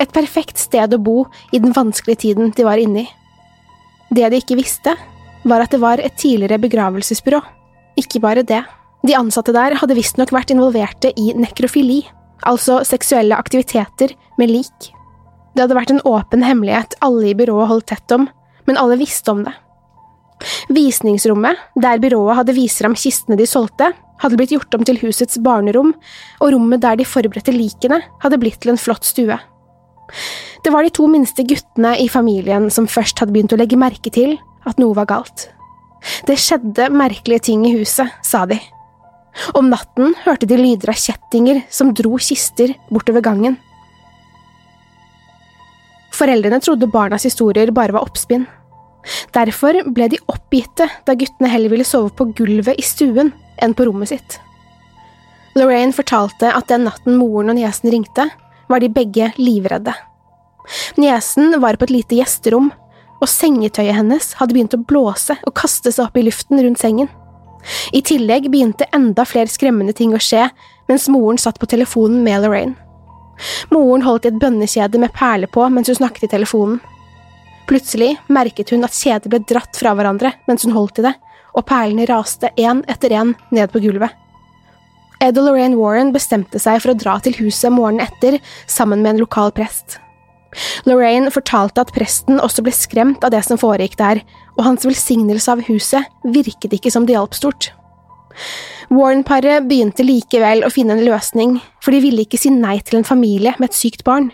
Et 0.00 0.10
perfekt 0.10 0.58
sted 0.58 0.94
å 0.94 0.98
bo 0.98 1.24
i 1.54 1.60
den 1.62 1.74
vanskelige 1.74 2.24
tiden 2.26 2.50
de 2.56 2.66
var 2.66 2.80
inne 2.82 3.04
i. 3.04 3.10
Det 4.14 4.26
de 4.30 4.40
ikke 4.42 4.58
visste, 4.58 4.96
var 5.44 5.62
at 5.62 5.74
det 5.74 5.80
var 5.82 6.02
et 6.02 6.16
tidligere 6.18 6.58
begravelsesbyrå. 6.62 7.40
Ikke 8.00 8.20
bare 8.22 8.42
det. 8.46 8.62
De 9.06 9.14
ansatte 9.16 9.54
der 9.54 9.76
hadde 9.78 9.96
visstnok 9.96 10.32
vært 10.34 10.50
involverte 10.54 11.12
i 11.20 11.32
nekrofili, 11.36 12.02
altså 12.48 12.80
seksuelle 12.86 13.36
aktiviteter 13.36 14.14
med 14.40 14.50
lik. 14.50 14.90
Det 15.54 15.62
hadde 15.62 15.76
vært 15.76 15.92
en 15.94 16.02
åpen 16.08 16.42
hemmelighet 16.42 16.96
alle 17.04 17.30
i 17.30 17.36
byrået 17.38 17.70
holdt 17.70 17.90
tett 17.92 18.16
om, 18.16 18.26
men 18.68 18.80
alle 18.80 18.98
visste 19.00 19.32
om 19.32 19.44
det. 19.46 19.54
Visningsrommet, 20.74 21.60
der 21.80 22.00
byrået 22.02 22.40
hadde 22.40 22.56
vist 22.56 22.82
fram 22.82 22.96
kistene 22.98 23.38
de 23.38 23.46
solgte, 23.48 23.92
hadde 24.22 24.38
blitt 24.38 24.52
gjort 24.54 24.74
om 24.76 24.84
til 24.86 24.98
husets 25.02 25.38
barnerom, 25.42 25.94
og 26.40 26.52
rommet 26.54 26.82
der 26.84 26.98
de 27.00 27.08
forberedte 27.08 27.54
likene, 27.54 28.00
hadde 28.22 28.40
blitt 28.40 28.60
til 28.62 28.74
en 28.74 28.80
flott 28.80 29.06
stue. 29.06 29.38
Det 30.64 30.72
var 30.72 30.84
de 30.84 30.92
to 30.94 31.06
minste 31.10 31.44
guttene 31.48 31.94
i 32.00 32.08
familien 32.08 32.70
som 32.72 32.88
først 32.90 33.20
hadde 33.20 33.34
begynt 33.34 33.54
å 33.56 33.60
legge 33.60 33.80
merke 33.80 34.12
til 34.12 34.36
at 34.68 34.80
noe 34.80 34.96
var 34.96 35.08
galt. 35.10 35.48
Det 36.28 36.36
skjedde 36.40 36.90
merkelige 36.92 37.48
ting 37.50 37.64
i 37.68 37.74
huset, 37.78 38.12
sa 38.24 38.44
de. 38.48 38.58
Om 39.58 39.70
natten 39.72 40.14
hørte 40.24 40.46
de 40.46 40.58
lyder 40.60 40.92
av 40.92 41.00
kjettinger 41.00 41.64
som 41.72 41.92
dro 41.96 42.18
kister 42.22 42.74
bortover 42.92 43.24
gangen. 43.24 43.56
Foreldrene 46.14 46.60
trodde 46.62 46.90
barnas 46.90 47.26
historier 47.26 47.72
bare 47.74 47.94
var 47.96 48.06
oppspinn. 48.06 48.46
Derfor 49.34 49.76
ble 49.92 50.08
de 50.12 50.20
oppgitte 50.30 50.86
da 51.06 51.16
guttene 51.18 51.50
heller 51.52 51.72
ville 51.72 51.86
sove 51.86 52.12
på 52.16 52.30
gulvet 52.38 52.78
i 52.80 52.84
stuen 52.86 53.32
enn 53.62 53.74
på 53.76 53.86
rommet 53.88 54.12
sitt. 54.14 54.38
Lorraine 55.58 55.94
fortalte 55.94 56.50
at 56.50 56.70
den 56.70 56.86
natten 56.88 57.18
moren 57.18 57.52
og 57.52 57.58
niesen 57.58 57.92
ringte, 57.92 58.28
var 58.68 58.80
de 58.80 58.90
begge 58.90 59.30
livredde. 59.38 59.92
Niesen 60.98 61.60
var 61.60 61.76
på 61.76 61.86
et 61.86 61.94
lite 61.94 62.18
gjesterom, 62.18 62.70
og 63.20 63.30
sengetøyet 63.30 63.94
hennes 63.98 64.32
hadde 64.40 64.56
begynt 64.56 64.74
å 64.76 64.82
blåse 64.82 65.36
og 65.46 65.54
kaste 65.56 65.92
seg 65.92 66.08
opp 66.08 66.16
i 66.18 66.24
luften 66.26 66.60
rundt 66.64 66.80
sengen. 66.80 67.10
I 67.96 68.02
tillegg 68.04 68.50
begynte 68.52 68.88
enda 68.92 69.24
flere 69.28 69.48
skremmende 69.48 69.94
ting 69.96 70.12
å 70.16 70.20
skje 70.20 70.48
mens 70.90 71.06
moren 71.12 71.38
satt 71.40 71.60
på 71.60 71.68
telefonen 71.70 72.24
med 72.26 72.42
Lorraine. 72.44 72.83
Moren 73.74 74.04
holdt 74.06 74.28
i 74.28 74.32
et 74.32 74.40
bønnekjede 74.40 75.00
med 75.02 75.14
perler 75.16 75.50
på 75.50 75.66
mens 75.72 75.90
hun 75.90 75.98
snakket 76.00 76.28
i 76.28 76.32
telefonen. 76.36 76.80
Plutselig 77.68 78.14
merket 78.28 78.74
hun 78.74 78.84
at 78.84 78.96
kjedet 78.96 79.30
ble 79.32 79.40
dratt 79.48 79.78
fra 79.80 79.94
hverandre 79.96 80.34
mens 80.48 80.66
hun 80.66 80.74
holdt 80.76 81.00
i 81.00 81.06
det, 81.06 81.14
og 81.54 81.66
perlene 81.68 82.06
raste 82.10 82.50
én 82.60 82.82
etter 82.90 83.14
én 83.14 83.32
ned 83.54 83.72
på 83.72 83.82
gulvet. 83.84 84.12
Ed 85.22 85.38
og 85.38 85.46
Lorraine 85.46 85.78
Warren 85.78 86.12
bestemte 86.12 86.60
seg 86.60 86.82
for 86.82 86.92
å 86.92 86.98
dra 86.98 87.16
til 87.22 87.36
huset 87.38 87.72
morgenen 87.72 88.04
etter 88.04 88.40
sammen 88.66 89.00
med 89.00 89.14
en 89.14 89.22
lokal 89.22 89.54
prest. 89.56 89.98
Lorraine 90.86 91.32
fortalte 91.34 91.82
at 91.82 91.92
presten 91.94 92.42
også 92.42 92.62
ble 92.66 92.74
skremt 92.74 93.24
av 93.26 93.32
det 93.34 93.42
som 93.46 93.58
foregikk 93.58 93.96
der, 93.98 94.20
og 94.58 94.66
hans 94.68 94.86
velsignelse 94.86 95.50
av 95.50 95.64
huset 95.66 96.10
virket 96.36 96.76
ikke 96.76 96.92
som 96.94 97.08
det 97.08 97.16
hjalp 97.16 97.34
stort. 97.34 97.72
Warren-paret 98.92 99.64
begynte 99.68 100.04
likevel 100.04 100.64
å 100.66 100.72
finne 100.72 100.96
en 100.96 101.04
løsning, 101.06 101.56
for 101.82 101.94
de 101.94 102.02
ville 102.04 102.24
ikke 102.24 102.40
si 102.40 102.52
nei 102.52 102.78
til 102.84 103.00
en 103.00 103.08
familie 103.08 103.54
med 103.58 103.70
et 103.70 103.78
sykt 103.78 104.04
barn. 104.06 104.30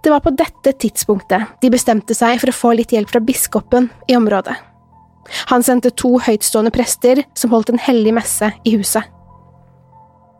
Det 0.00 0.12
var 0.12 0.22
på 0.24 0.32
dette 0.32 0.72
tidspunktet 0.80 1.60
de 1.60 1.70
bestemte 1.72 2.16
seg 2.16 2.38
for 2.40 2.52
å 2.52 2.56
få 2.56 2.72
litt 2.78 2.94
hjelp 2.94 3.10
fra 3.12 3.20
biskopen 3.20 3.90
i 4.08 4.16
området. 4.16 4.56
Han 5.52 5.62
sendte 5.62 5.92
to 5.92 6.14
høytstående 6.22 6.72
prester 6.74 7.20
som 7.36 7.52
holdt 7.52 7.72
en 7.74 7.82
hellig 7.82 8.14
messe 8.16 8.48
i 8.64 8.74
huset. 8.78 9.04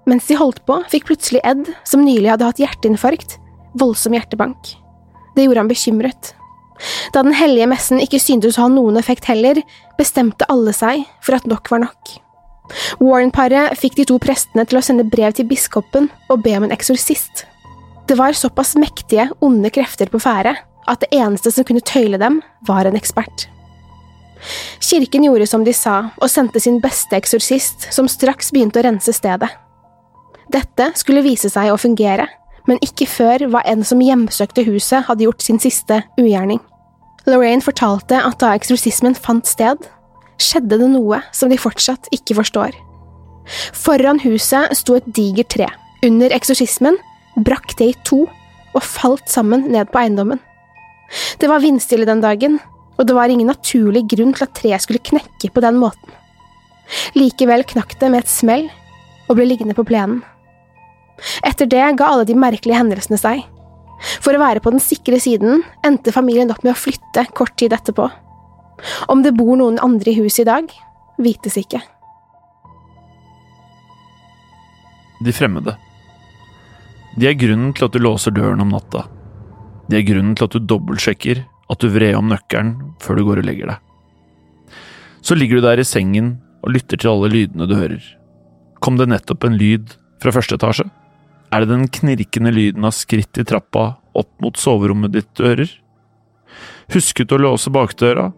Mens 0.08 0.26
de 0.26 0.38
holdt 0.40 0.64
på, 0.66 0.78
fikk 0.90 1.10
plutselig 1.10 1.42
Ed, 1.46 1.68
som 1.86 2.02
nylig 2.02 2.32
hadde 2.32 2.48
hatt 2.48 2.62
hjerteinfarkt, 2.62 3.36
voldsom 3.78 4.16
hjertebank. 4.16 4.72
Det 5.36 5.44
gjorde 5.44 5.62
han 5.62 5.70
bekymret. 5.70 6.32
Da 7.12 7.22
den 7.22 7.36
hellige 7.36 7.68
messen 7.70 8.00
ikke 8.00 8.18
syntes 8.22 8.56
å 8.56 8.64
ha 8.64 8.72
noen 8.72 8.96
effekt 8.98 9.28
heller, 9.28 9.60
bestemte 10.00 10.48
alle 10.50 10.72
seg 10.74 11.04
for 11.20 11.36
at 11.36 11.46
nok 11.46 11.68
var 11.70 11.84
nok. 11.84 12.16
Warren-paret 13.00 13.78
fikk 13.78 13.98
de 13.98 14.06
to 14.08 14.18
prestene 14.22 14.64
til 14.68 14.78
å 14.80 14.84
sende 14.84 15.06
brev 15.08 15.34
til 15.36 15.48
biskopen 15.50 16.10
og 16.30 16.42
be 16.44 16.56
om 16.58 16.66
en 16.66 16.74
eksorsist. 16.74 17.44
Det 18.06 18.16
var 18.18 18.34
såpass 18.34 18.74
mektige, 18.78 19.28
onde 19.40 19.70
krefter 19.70 20.10
på 20.10 20.20
ferde 20.22 20.56
at 20.90 21.02
det 21.04 21.10
eneste 21.14 21.52
som 21.54 21.66
kunne 21.66 21.84
tøyle 21.86 22.18
dem, 22.18 22.40
var 22.66 22.88
en 22.88 22.98
ekspert. 22.98 23.46
Kirken 24.80 25.26
gjorde 25.26 25.46
som 25.46 25.64
de 25.64 25.74
sa, 25.76 26.10
og 26.18 26.30
sendte 26.32 26.62
sin 26.62 26.80
beste 26.82 27.16
eksorsist, 27.16 27.90
som 27.94 28.08
straks 28.08 28.50
begynte 28.54 28.80
å 28.80 28.86
rense 28.88 29.12
stedet. 29.14 29.50
Dette 30.50 30.90
skulle 30.98 31.22
vise 31.22 31.50
seg 31.52 31.70
å 31.70 31.78
fungere, 31.78 32.26
men 32.66 32.80
ikke 32.84 33.06
før 33.08 33.46
var 33.52 33.68
en 33.70 33.84
som 33.86 34.02
hjemsøkte 34.02 34.64
huset 34.66 35.06
hadde 35.06 35.26
gjort 35.26 35.44
sin 35.44 35.60
siste 35.62 36.02
ugjerning. 36.18 36.60
Lorraine 37.28 37.62
fortalte 37.62 38.18
at 38.18 38.40
da 38.40 38.54
eksorsismen 38.56 39.14
fant 39.14 39.46
sted, 39.48 39.84
skjedde 40.40 40.78
det 40.80 40.88
noe 40.92 41.20
som 41.36 41.52
de 41.52 41.58
fortsatt 41.60 42.08
ikke 42.14 42.38
forstår. 42.40 42.74
Foran 43.76 44.20
huset 44.24 44.76
sto 44.78 44.96
et 44.98 45.08
digert 45.16 45.52
tre. 45.54 45.68
Under 46.06 46.32
eksorsismen 46.32 46.96
brakk 47.44 47.74
det 47.78 47.90
i 47.90 47.98
to 48.08 48.24
og 48.70 48.86
falt 48.86 49.28
sammen 49.30 49.66
ned 49.72 49.90
på 49.90 50.00
eiendommen. 50.02 50.40
Det 51.42 51.48
var 51.50 51.62
vindstille 51.62 52.06
den 52.06 52.22
dagen, 52.22 52.60
og 52.98 53.06
det 53.08 53.16
var 53.16 53.32
ingen 53.32 53.50
naturlig 53.50 54.04
grunn 54.12 54.34
til 54.36 54.46
at 54.46 54.54
treet 54.56 54.84
skulle 54.84 55.02
knekke 55.02 55.50
på 55.50 55.62
den 55.64 55.80
måten. 55.80 56.16
Likevel 57.18 57.64
knakk 57.66 57.96
det 58.00 58.10
med 58.10 58.24
et 58.24 58.30
smell 58.30 58.68
og 59.28 59.38
ble 59.38 59.46
liggende 59.48 59.76
på 59.78 59.86
plenen. 59.86 60.22
Etter 61.46 61.68
det 61.68 61.82
ga 61.98 62.12
alle 62.12 62.26
de 62.28 62.36
merkelige 62.38 62.78
hendelsene 62.78 63.18
seg. 63.20 63.42
For 64.24 64.32
å 64.32 64.40
være 64.40 64.62
på 64.64 64.72
den 64.72 64.82
sikre 64.82 65.18
siden 65.20 65.64
endte 65.86 66.14
familien 66.14 66.50
opp 66.52 66.62
med 66.64 66.72
å 66.72 66.80
flytte 66.80 67.26
kort 67.36 67.56
tid 67.60 67.74
etterpå. 67.76 68.08
Om 69.08 69.24
det 69.24 69.34
bor 69.36 69.56
noen 69.60 69.80
andre 69.82 70.12
i 70.12 70.18
huset 70.20 70.44
i 70.44 70.50
dag, 70.50 70.72
vites 71.20 71.58
ikke. 71.60 71.80
De 75.20 75.32
fremmede. 75.36 75.76
De 77.18 77.28
er 77.28 77.36
grunnen 77.36 77.74
til 77.76 77.88
at 77.88 77.96
du 77.96 78.00
låser 78.00 78.32
døren 78.32 78.62
om 78.62 78.70
natta. 78.72 79.04
De 79.90 79.98
er 79.98 80.06
grunnen 80.06 80.36
til 80.38 80.46
at 80.46 80.54
du 80.54 80.64
dobbeltsjekker 80.64 81.42
at 81.70 81.82
du 81.82 81.90
vred 81.92 82.16
om 82.16 82.30
nøkkelen 82.30 82.76
før 83.02 83.18
du 83.18 83.26
går 83.26 83.42
og 83.42 83.48
legger 83.48 83.72
deg. 83.72 84.76
Så 85.20 85.36
ligger 85.36 85.60
du 85.60 85.66
der 85.66 85.82
i 85.82 85.86
sengen 85.86 86.38
og 86.64 86.72
lytter 86.74 87.00
til 87.00 87.12
alle 87.12 87.30
lydene 87.32 87.68
du 87.68 87.76
hører. 87.76 88.00
Kom 88.80 88.96
det 88.96 89.10
nettopp 89.10 89.44
en 89.44 89.58
lyd 89.60 89.92
fra 90.22 90.32
første 90.32 90.56
etasje? 90.56 90.86
Er 91.50 91.64
det 91.64 91.72
den 91.72 91.88
knirkende 91.90 92.52
lyden 92.54 92.86
av 92.86 92.94
skritt 92.96 93.40
i 93.40 93.44
trappa 93.44 93.96
opp 94.16 94.30
mot 94.40 94.56
soverommet 94.56 95.12
ditt 95.12 95.30
du 95.36 95.44
hører? 95.44 95.70
Husket 96.94 97.34
å 97.34 97.40
låse 97.40 97.72
bakdøra? 97.74 98.30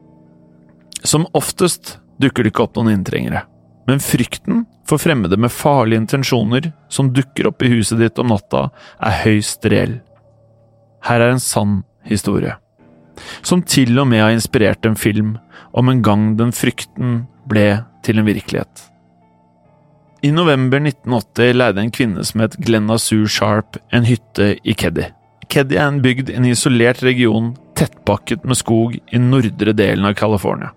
Som 1.02 1.26
oftest 1.35 1.99
dukker 2.23 2.44
det 2.44 2.52
ikke 2.52 2.66
opp 2.66 2.78
noen 2.78 2.92
inntrengere, 2.94 3.44
men 3.90 4.02
frykten 4.02 4.64
for 4.87 5.02
fremmede 5.02 5.38
med 5.40 5.52
farlige 5.54 6.02
intensjoner 6.04 6.71
som 6.92 7.11
dukker 7.14 7.49
opp 7.50 7.62
i 7.62 7.71
huset 7.73 7.99
ditt 8.02 8.21
om 8.23 8.30
natta, 8.30 8.68
er 9.02 9.18
høyst 9.25 9.66
reell. 9.73 9.99
Her 11.02 11.25
er 11.25 11.35
en 11.35 11.42
sann 11.42 11.80
historie, 12.06 12.54
som 13.42 13.64
til 13.66 13.99
og 13.99 14.06
med 14.11 14.23
har 14.23 14.35
inspirert 14.35 14.87
en 14.87 14.99
film 14.99 15.37
om 15.75 15.90
en 15.90 16.02
gang 16.06 16.32
den 16.38 16.54
frykten 16.54 17.25
ble 17.50 17.82
til 18.06 18.21
en 18.21 18.28
virkelighet. 18.28 18.88
I 20.23 20.30
november 20.30 20.78
1980 20.78 21.56
leide 21.56 21.82
en 21.82 21.90
kvinne 21.90 22.23
som 22.23 22.44
het 22.44 22.54
Glenna 22.62 22.94
Sue 23.02 23.26
Sharp 23.26 23.80
en 23.90 24.06
hytte 24.06 24.52
i 24.62 24.75
Keddy. 24.78 25.09
Keddy 25.50 25.75
er 25.75 25.88
en 25.88 25.99
bygd 26.04 26.30
i 26.30 26.37
en 26.38 26.47
isolert 26.47 27.02
region 27.02 27.50
tettpakket 27.75 28.47
med 28.47 28.61
skog 28.61 28.94
i 28.94 29.18
nordre 29.18 29.75
delen 29.75 30.06
av 30.06 30.14
California. 30.14 30.71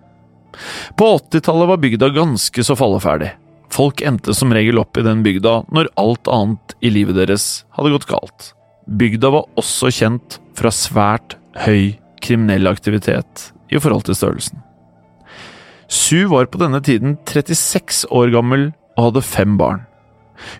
På 0.96 1.12
80-tallet 1.18 1.70
var 1.70 1.82
bygda 1.82 2.10
ganske 2.16 2.64
så 2.64 2.76
falleferdig. 2.78 3.32
Folk 3.72 4.00
endte 4.06 4.34
som 4.34 4.54
regel 4.54 4.78
opp 4.80 4.96
i 4.96 5.04
den 5.04 5.24
bygda 5.26 5.58
når 5.74 5.90
alt 6.00 6.30
annet 6.32 6.76
i 6.80 6.92
livet 6.92 7.18
deres 7.18 7.64
hadde 7.76 7.92
gått 7.92 8.08
galt. 8.10 8.52
Bygda 8.86 9.32
var 9.34 9.48
også 9.58 9.90
kjent 9.92 10.38
fra 10.56 10.70
svært 10.72 11.36
høy 11.66 11.96
kriminell 12.22 12.70
aktivitet 12.70 13.50
i 13.72 13.80
forhold 13.82 14.06
til 14.06 14.16
størrelsen. 14.18 14.62
Sue 15.92 16.26
var 16.30 16.48
på 16.50 16.60
denne 16.62 16.80
tiden 16.82 17.18
36 17.28 18.06
år 18.14 18.32
gammel 18.34 18.70
og 18.96 19.10
hadde 19.10 19.26
fem 19.26 19.58
barn. 19.58 19.84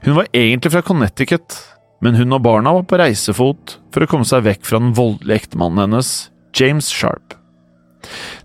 Hun 0.04 0.16
var 0.18 0.30
egentlig 0.34 0.72
fra 0.72 0.84
Connecticut, 0.86 1.56
men 2.04 2.16
hun 2.18 2.34
og 2.36 2.44
barna 2.44 2.74
var 2.76 2.86
på 2.88 3.00
reisefot 3.00 3.78
for 3.94 4.04
å 4.04 4.10
komme 4.10 4.28
seg 4.28 4.44
vekk 4.46 4.66
fra 4.68 4.80
den 4.82 4.94
voldelige 4.96 5.44
ektemannen 5.44 5.86
hennes, 5.86 6.30
James 6.56 6.90
Sharp. 6.92 7.35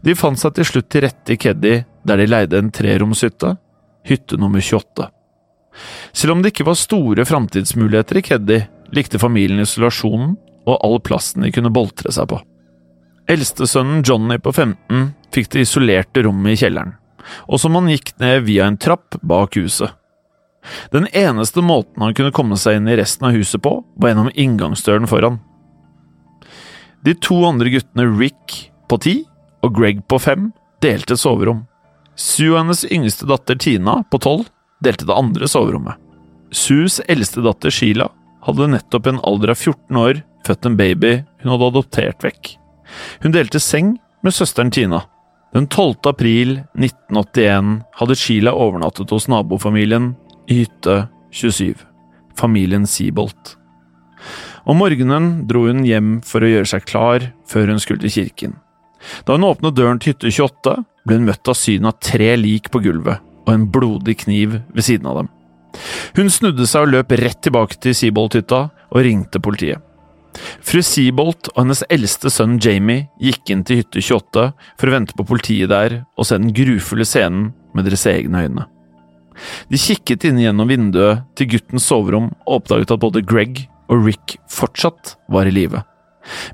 De 0.01 0.15
fant 0.18 0.39
seg 0.39 0.56
til 0.58 0.68
slutt 0.68 0.89
til 0.91 1.06
rette 1.06 1.36
i 1.36 1.39
Keddy, 1.39 1.74
der 2.08 2.22
de 2.22 2.30
leide 2.30 2.60
en 2.60 2.72
treromshytte, 2.74 3.56
hytte 4.08 4.39
nummer 4.41 4.63
28. 4.63 5.10
Selv 6.12 6.36
om 6.36 6.41
det 6.41 6.53
ikke 6.53 6.68
var 6.68 6.80
store 6.80 7.25
framtidsmuligheter 7.27 8.20
i 8.20 8.25
Keddy, 8.25 8.62
likte 8.91 9.22
familien 9.22 9.63
isolasjonen 9.63 10.36
og 10.68 10.80
all 10.84 10.98
plassen 11.03 11.46
de 11.46 11.53
kunne 11.53 11.74
boltre 11.74 12.12
seg 12.13 12.27
på. 12.32 12.41
Eldstesønnen 13.32 14.01
Johnny 14.03 14.41
på 14.41 14.51
15 14.51 15.13
fikk 15.32 15.53
det 15.53 15.68
isolerte 15.68 16.25
rommet 16.25 16.58
i 16.58 16.63
kjelleren 16.65 16.98
og 17.48 17.62
som 17.62 17.75
han 17.77 17.89
gikk 17.91 18.13
ned 18.22 18.46
via 18.48 18.68
en 18.68 18.80
trapp 18.82 19.18
bak 19.22 19.58
huset. 19.60 19.91
Den 20.94 21.08
eneste 21.18 21.63
måten 21.65 22.03
han 22.03 22.15
kunne 22.18 22.34
komme 22.36 22.58
seg 22.60 22.77
inn 22.77 22.89
i 22.91 22.98
resten 23.00 23.27
av 23.27 23.36
huset 23.36 23.63
på, 23.63 23.80
var 23.98 24.12
gjennom 24.12 24.30
inngangsdøren 24.34 25.10
foran. 25.10 25.39
De 27.01 27.15
to 27.18 27.39
andre 27.48 27.72
guttene 27.74 28.06
Rick 28.13 28.58
på 28.91 29.00
ti 29.01 29.15
og 29.62 29.75
Greg 29.77 30.01
på 30.10 30.20
fem 30.22 30.50
delte 30.84 31.18
soverom. 31.20 31.65
Sue 32.15 32.51
og 32.53 32.62
hennes 32.63 32.84
yngste 32.91 33.27
datter 33.30 33.58
Tina 33.60 34.01
på 34.12 34.20
tolv 34.22 34.50
delte 34.84 35.08
det 35.08 35.18
andre 35.18 35.48
soverommet. 35.50 35.96
Sues 36.51 37.00
eldste 37.08 37.44
datter 37.46 37.72
Sheila 37.72 38.10
hadde 38.46 38.72
nettopp 38.74 39.08
i 39.08 39.13
en 39.13 39.22
alder 39.27 39.53
av 39.53 39.62
14 39.62 40.01
år 40.01 40.24
født 40.48 40.68
en 40.68 40.77
baby 40.77 41.13
hun 41.44 41.53
hadde 41.53 41.70
adoptert 41.72 42.25
vekk. 42.25 42.56
Hun 43.24 43.36
delte 43.36 43.62
seng 43.62 43.96
med 44.25 44.36
søsteren 44.36 44.74
Tina. 44.74 45.03
Den 45.53 45.68
12. 45.68 46.08
april 46.10 46.62
1981 46.80 47.82
hadde 48.00 48.18
Sheila 48.18 48.53
overnattet 48.56 49.12
hos 49.12 49.27
nabofamilien 49.32 50.13
i 50.51 50.62
hytte 50.62 51.06
27, 51.32 51.75
familien 52.39 52.88
Seabolt. 52.88 53.56
Om 54.63 54.80
morgenen 54.80 55.32
dro 55.50 55.65
hun 55.68 55.86
hjem 55.88 56.20
for 56.25 56.44
å 56.44 56.51
gjøre 56.51 56.70
seg 56.70 56.86
klar 56.88 57.32
før 57.50 57.74
hun 57.74 57.82
skulle 57.82 58.03
til 58.06 58.15
kirken. 58.22 58.56
Da 59.25 59.36
hun 59.36 59.48
åpnet 59.48 59.77
døren 59.77 60.00
til 60.01 60.13
hytte 60.13 60.31
28, 60.31 60.77
ble 61.08 61.20
hun 61.20 61.27
møtt 61.29 61.51
av 61.51 61.58
synet 61.58 61.89
av 61.91 62.00
tre 62.12 62.34
lik 62.39 62.72
på 62.74 62.81
gulvet 62.84 63.22
og 63.41 63.53
en 63.55 63.70
blodig 63.74 64.20
kniv 64.24 64.60
ved 64.70 64.86
siden 64.86 65.08
av 65.10 65.22
dem. 65.22 65.29
Hun 66.17 66.29
snudde 66.29 66.67
seg 66.70 66.86
og 66.86 66.91
løp 66.93 67.15
rett 67.17 67.39
tilbake 67.41 67.79
til 67.81 67.96
Seabolt-hytta 67.98 68.60
og 68.91 69.05
ringte 69.05 69.41
politiet. 69.43 69.81
Fru 70.63 70.79
Seabolt 70.86 71.50
og 71.51 71.63
hennes 71.63 71.84
eldste 71.91 72.31
sønn 72.31 72.60
Jamie 72.62 73.10
gikk 73.20 73.51
inn 73.51 73.65
til 73.67 73.81
hytte 73.81 74.00
28 74.00 74.46
for 74.79 74.88
å 74.88 74.93
vente 74.93 75.17
på 75.17 75.25
politiet 75.27 75.72
der 75.72 76.01
og 76.15 76.27
se 76.27 76.39
den 76.39 76.53
grufulle 76.55 77.08
scenen 77.08 77.50
med 77.75 77.88
deres 77.88 78.05
egne 78.10 78.46
øyne. 78.46 78.67
De 79.72 79.79
kikket 79.79 80.27
inn 80.27 80.39
gjennom 80.41 80.70
vinduet 80.70 81.25
til 81.39 81.50
guttens 81.55 81.88
soverom 81.89 82.29
og 82.46 82.62
oppdaget 82.62 82.93
at 82.93 83.03
både 83.03 83.24
Greg 83.25 83.65
og 83.91 84.05
Rick 84.05 84.38
fortsatt 84.51 85.15
var 85.31 85.50
i 85.50 85.55
live. 85.55 85.84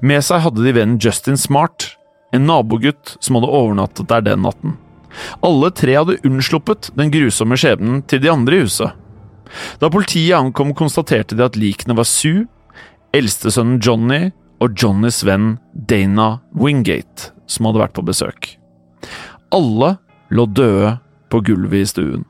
Med 0.02 0.24
seg 0.26 0.46
hadde 0.46 0.64
de 0.64 0.74
vennen 0.74 1.02
Justin 1.04 1.38
Smart, 1.38 1.97
en 2.36 2.48
nabogutt 2.48 3.16
som 3.24 3.38
hadde 3.38 3.52
overnattet 3.52 4.10
der 4.12 4.26
den 4.26 4.44
natten. 4.46 4.76
Alle 5.46 5.72
tre 5.72 5.96
hadde 5.98 6.20
unnsluppet 6.28 6.92
den 6.98 7.12
grusomme 7.14 7.58
skjebnen 7.60 8.04
til 8.10 8.22
de 8.24 8.32
andre 8.32 8.60
i 8.60 8.66
huset. 8.66 8.94
Da 9.80 9.90
politiet 9.90 10.36
ankom, 10.38 10.74
konstaterte 10.76 11.38
de 11.38 11.46
at 11.46 11.58
likene 11.60 11.96
var 11.98 12.08
Sue, 12.08 12.46
eldstesønnen 13.16 13.80
Johnny 13.82 14.28
og 14.62 14.76
Johnnys 14.78 15.24
venn 15.26 15.56
Dana 15.74 16.42
Wingate, 16.58 17.32
som 17.48 17.70
hadde 17.70 17.86
vært 17.86 17.96
på 17.98 18.06
besøk. 18.06 18.50
Alle 19.56 19.96
lå 20.34 20.48
døde 20.52 20.98
på 21.32 21.42
gulvet 21.48 21.86
i 21.86 21.90
stuen. 21.90 22.26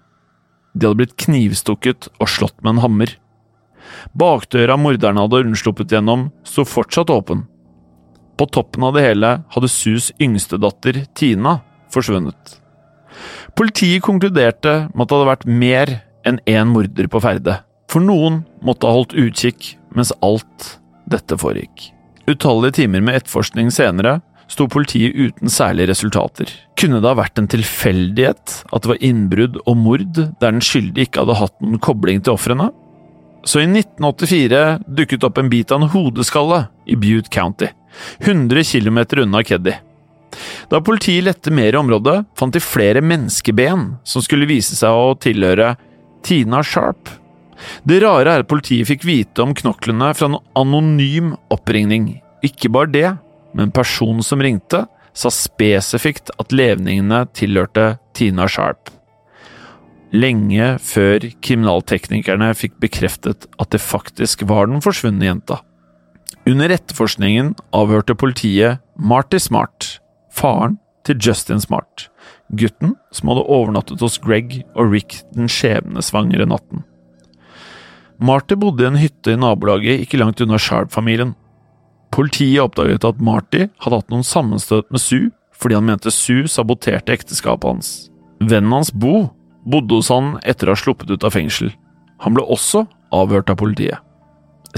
De 0.77 0.85
hadde 0.85 1.01
blitt 1.01 1.17
knivstukket 1.17 2.11
og 2.21 2.29
slått 2.29 2.57
med 2.61 2.75
en 2.75 2.83
hammer. 2.85 3.13
Bakdøra 4.17 4.77
morderne 4.77 5.23
hadde 5.23 5.41
unnsluppet 5.47 5.93
gjennom, 5.95 6.29
sto 6.45 6.67
fortsatt 6.67 7.09
åpen. 7.13 7.47
På 8.37 8.45
toppen 8.45 8.85
av 8.85 8.93
det 8.93 9.05
hele 9.07 9.31
hadde 9.53 9.71
Sus 9.71 10.11
yngste 10.21 10.59
datter, 10.61 11.03
Tina, 11.17 11.59
forsvunnet. 11.93 12.57
Politiet 13.57 14.03
konkluderte 14.05 14.87
med 14.93 15.05
at 15.05 15.09
det 15.09 15.17
hadde 15.17 15.31
vært 15.31 15.47
mer 15.49 15.93
enn 16.27 16.39
én 16.45 16.69
morder 16.69 17.09
på 17.09 17.21
ferde, 17.23 17.59
for 17.89 18.03
noen 18.03 18.43
måtte 18.61 18.85
ha 18.85 18.97
holdt 18.97 19.15
utkikk 19.17 19.73
mens 19.95 20.13
alt 20.21 20.77
dette 21.09 21.37
foregikk. 21.39 21.89
Utallige 22.27 22.83
timer 22.83 23.01
med 23.01 23.21
etterforskning 23.21 23.71
senere 23.73 24.19
sto 24.51 24.67
politiet 24.71 25.15
uten 25.15 25.51
særlige 25.51 25.91
resultater. 25.91 26.51
Kunne 26.79 27.01
det 27.01 27.09
ha 27.09 27.17
vært 27.19 27.39
en 27.39 27.49
tilfeldighet 27.51 28.59
at 28.71 28.83
det 28.83 28.91
var 28.91 29.03
innbrudd 29.03 29.61
og 29.65 29.79
mord 29.79 30.05
der 30.17 30.35
den 30.43 30.63
skyldige 30.63 31.07
ikke 31.07 31.23
hadde 31.23 31.39
hatt 31.41 31.55
noen 31.63 31.81
kobling 31.83 32.21
til 32.23 32.35
ofrene? 32.35 32.69
Så 33.47 33.61
i 33.63 33.67
1984 33.69 34.61
dukket 34.97 35.23
opp 35.23 35.37
en 35.39 35.51
bit 35.51 35.71
av 35.71 35.81
en 35.83 35.91
hodeskalle 35.91 36.65
i 36.87 36.97
Butte 36.99 37.31
County, 37.31 37.69
100 38.19 38.63
km 38.63 38.99
unna 39.23 39.43
Keddy. 39.43 39.75
Da 40.69 40.81
politiet 40.83 41.23
lette 41.23 41.51
mer 41.53 41.73
i 41.73 41.79
området, 41.79 42.19
fant 42.37 42.53
de 42.53 42.61
flere 42.61 43.01
menneskeben 43.01 43.93
som 44.03 44.23
skulle 44.23 44.49
vise 44.49 44.75
seg 44.77 44.91
å 44.93 45.15
tilhøre 45.21 45.75
Tina 46.25 46.61
Sharp. 46.63 47.09
Det 47.87 48.01
rare 48.03 48.35
er 48.35 48.43
at 48.43 48.49
politiet 48.51 48.89
fikk 48.89 49.05
vite 49.07 49.41
om 49.41 49.55
knoklene 49.57 50.11
fra 50.17 50.29
en 50.29 50.37
anonym 50.59 51.33
oppringning. 51.53 52.19
Ikke 52.45 52.69
bare 52.73 52.91
det, 52.93 53.09
men 53.57 53.73
personen 53.73 54.25
som 54.25 54.43
ringte, 54.43 54.85
sa 55.17 55.31
spesifikt 55.33 56.29
at 56.37 56.53
levningene 56.53 57.23
tilhørte 57.33 57.95
Tina 58.13 58.45
Sharp. 58.51 58.91
Lenge 60.13 60.75
før 60.79 61.25
kriminalteknikerne 61.43 62.53
fikk 62.55 62.77
bekreftet 62.83 63.47
at 63.57 63.73
det 63.73 63.81
faktisk 63.83 64.45
var 64.47 64.69
den 64.69 64.83
forsvunne 64.83 65.25
jenta. 65.25 65.59
Under 66.47 66.71
etterforskningen 66.71 67.53
avhørte 67.75 68.15
politiet 68.15 68.83
Marty 68.95 69.39
Smart, 69.41 69.97
faren 70.31 70.77
til 71.07 71.19
Justin 71.23 71.59
Smart, 71.63 72.07
gutten 72.55 72.95
som 73.15 73.31
hadde 73.31 73.47
overnattet 73.47 74.03
hos 74.03 74.19
Greg 74.23 74.61
og 74.75 74.93
Rick 74.93 75.21
den 75.35 75.51
skjebnesvangre 75.51 76.47
natten. 76.47 76.83
Marty 78.17 78.57
bodde 78.57 78.83
i 78.85 78.89
en 78.89 78.99
hytte 78.99 79.35
i 79.35 79.39
nabolaget 79.39 80.01
ikke 80.03 80.19
langt 80.21 80.41
unna 80.41 80.57
Sharp-familien. 80.57 81.35
Politiet 82.15 82.63
oppdaget 82.63 83.05
at 83.05 83.19
Marty 83.21 83.67
hadde 83.83 83.99
hatt 83.99 84.13
noen 84.13 84.25
sammenstøt 84.25 84.89
med 84.91 85.03
Sue 85.03 85.29
fordi 85.57 85.77
han 85.77 85.87
mente 85.89 86.13
Sue 86.13 86.47
saboterte 86.49 87.13
ekteskapet 87.13 87.67
hans. 87.67 87.91
Vennen 88.41 88.73
hans 88.73 88.91
Bo 88.93 89.29
bodde 89.67 89.97
hos 89.99 90.11
han 90.13 90.35
etter 90.45 90.69
å 90.69 90.75
ha 90.75 90.79
sluppet 90.79 91.11
ut 91.11 91.25
av 91.25 91.33
fengsel. 91.33 91.71
Han 92.23 92.37
ble 92.37 92.45
også 92.45 92.85
avhørt 93.13 93.49
av 93.51 93.59
politiet. 93.59 94.01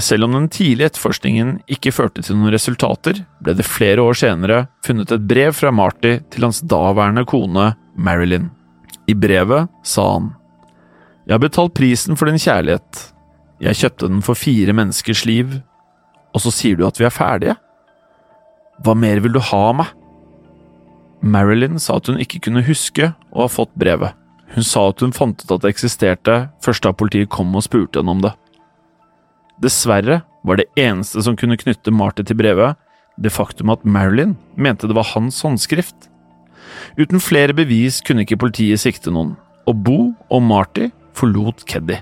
Selv 0.00 0.24
om 0.24 0.32
den 0.32 0.48
tidlige 0.48 0.88
etterforskningen 0.90 1.58
ikke 1.68 1.92
førte 1.92 2.22
til 2.24 2.38
noen 2.38 2.54
resultater, 2.54 3.20
ble 3.44 3.54
det 3.58 3.66
flere 3.68 4.00
år 4.00 4.16
senere 4.16 4.62
funnet 4.86 5.12
et 5.12 5.26
brev 5.28 5.52
fra 5.56 5.72
Marty 5.74 6.16
til 6.32 6.46
hans 6.46 6.62
daværende 6.64 7.26
kone 7.28 7.74
Marilyn. 8.00 8.48
I 9.10 9.14
brevet 9.14 9.68
sa 9.84 10.06
han 10.14 10.30
Jeg 11.26 11.34
har 11.34 11.42
betalt 11.42 11.74
prisen 11.76 12.16
for 12.16 12.30
din 12.30 12.40
kjærlighet. 12.40 13.12
Jeg 13.60 13.76
kjøpte 13.76 14.08
den 14.08 14.22
for 14.24 14.34
fire 14.34 14.72
menneskers 14.72 15.26
liv, 15.28 15.60
og 16.32 16.40
så 16.40 16.52
sier 16.54 16.78
du 16.78 16.86
at 16.86 16.98
vi 16.98 17.04
er 17.04 17.12
ferdige? 17.12 17.56
Hva 18.80 18.94
mer 18.96 19.20
vil 19.20 19.36
du 19.36 19.40
ha 19.50 19.64
av 19.68 19.76
meg? 19.82 19.90
Marilyn 21.20 21.76
sa 21.78 21.98
at 22.00 22.08
hun 22.08 22.20
ikke 22.22 22.40
kunne 22.46 22.64
huske 22.64 23.12
å 23.34 23.44
ha 23.44 23.50
fått 23.52 23.74
brevet. 23.76 24.16
Hun 24.54 24.64
sa 24.64 24.88
at 24.88 25.04
hun 25.04 25.12
fant 25.12 25.44
ut 25.44 25.52
at 25.52 25.62
det 25.62 25.74
eksisterte 25.74 26.46
først 26.64 26.86
da 26.86 26.94
politiet 26.96 27.28
kom 27.30 27.52
og 27.52 27.66
spurte 27.66 28.00
henne 28.00 28.16
om 28.16 28.24
det. 28.24 28.32
Dessverre 29.60 30.22
var 30.46 30.56
det 30.56 30.70
eneste 30.80 31.22
som 31.24 31.36
kunne 31.36 31.58
knytte 31.60 31.92
Marty 31.92 32.24
til 32.24 32.38
brevet, 32.40 32.78
det 33.20 33.32
faktum 33.34 33.72
at 33.74 33.84
Marilyn 33.84 34.36
mente 34.56 34.88
det 34.88 34.96
var 34.96 35.10
hans 35.12 35.42
håndskrift. 35.44 36.08
Uten 36.96 37.20
flere 37.20 37.54
bevis 37.56 38.00
kunne 38.04 38.24
ikke 38.24 38.40
politiet 38.40 38.80
sikte 38.80 39.12
noen, 39.12 39.34
og 39.68 39.82
Bo 39.84 39.98
og 40.32 40.42
Marty 40.42 40.88
forlot 41.18 41.66
Keddy. 41.68 42.00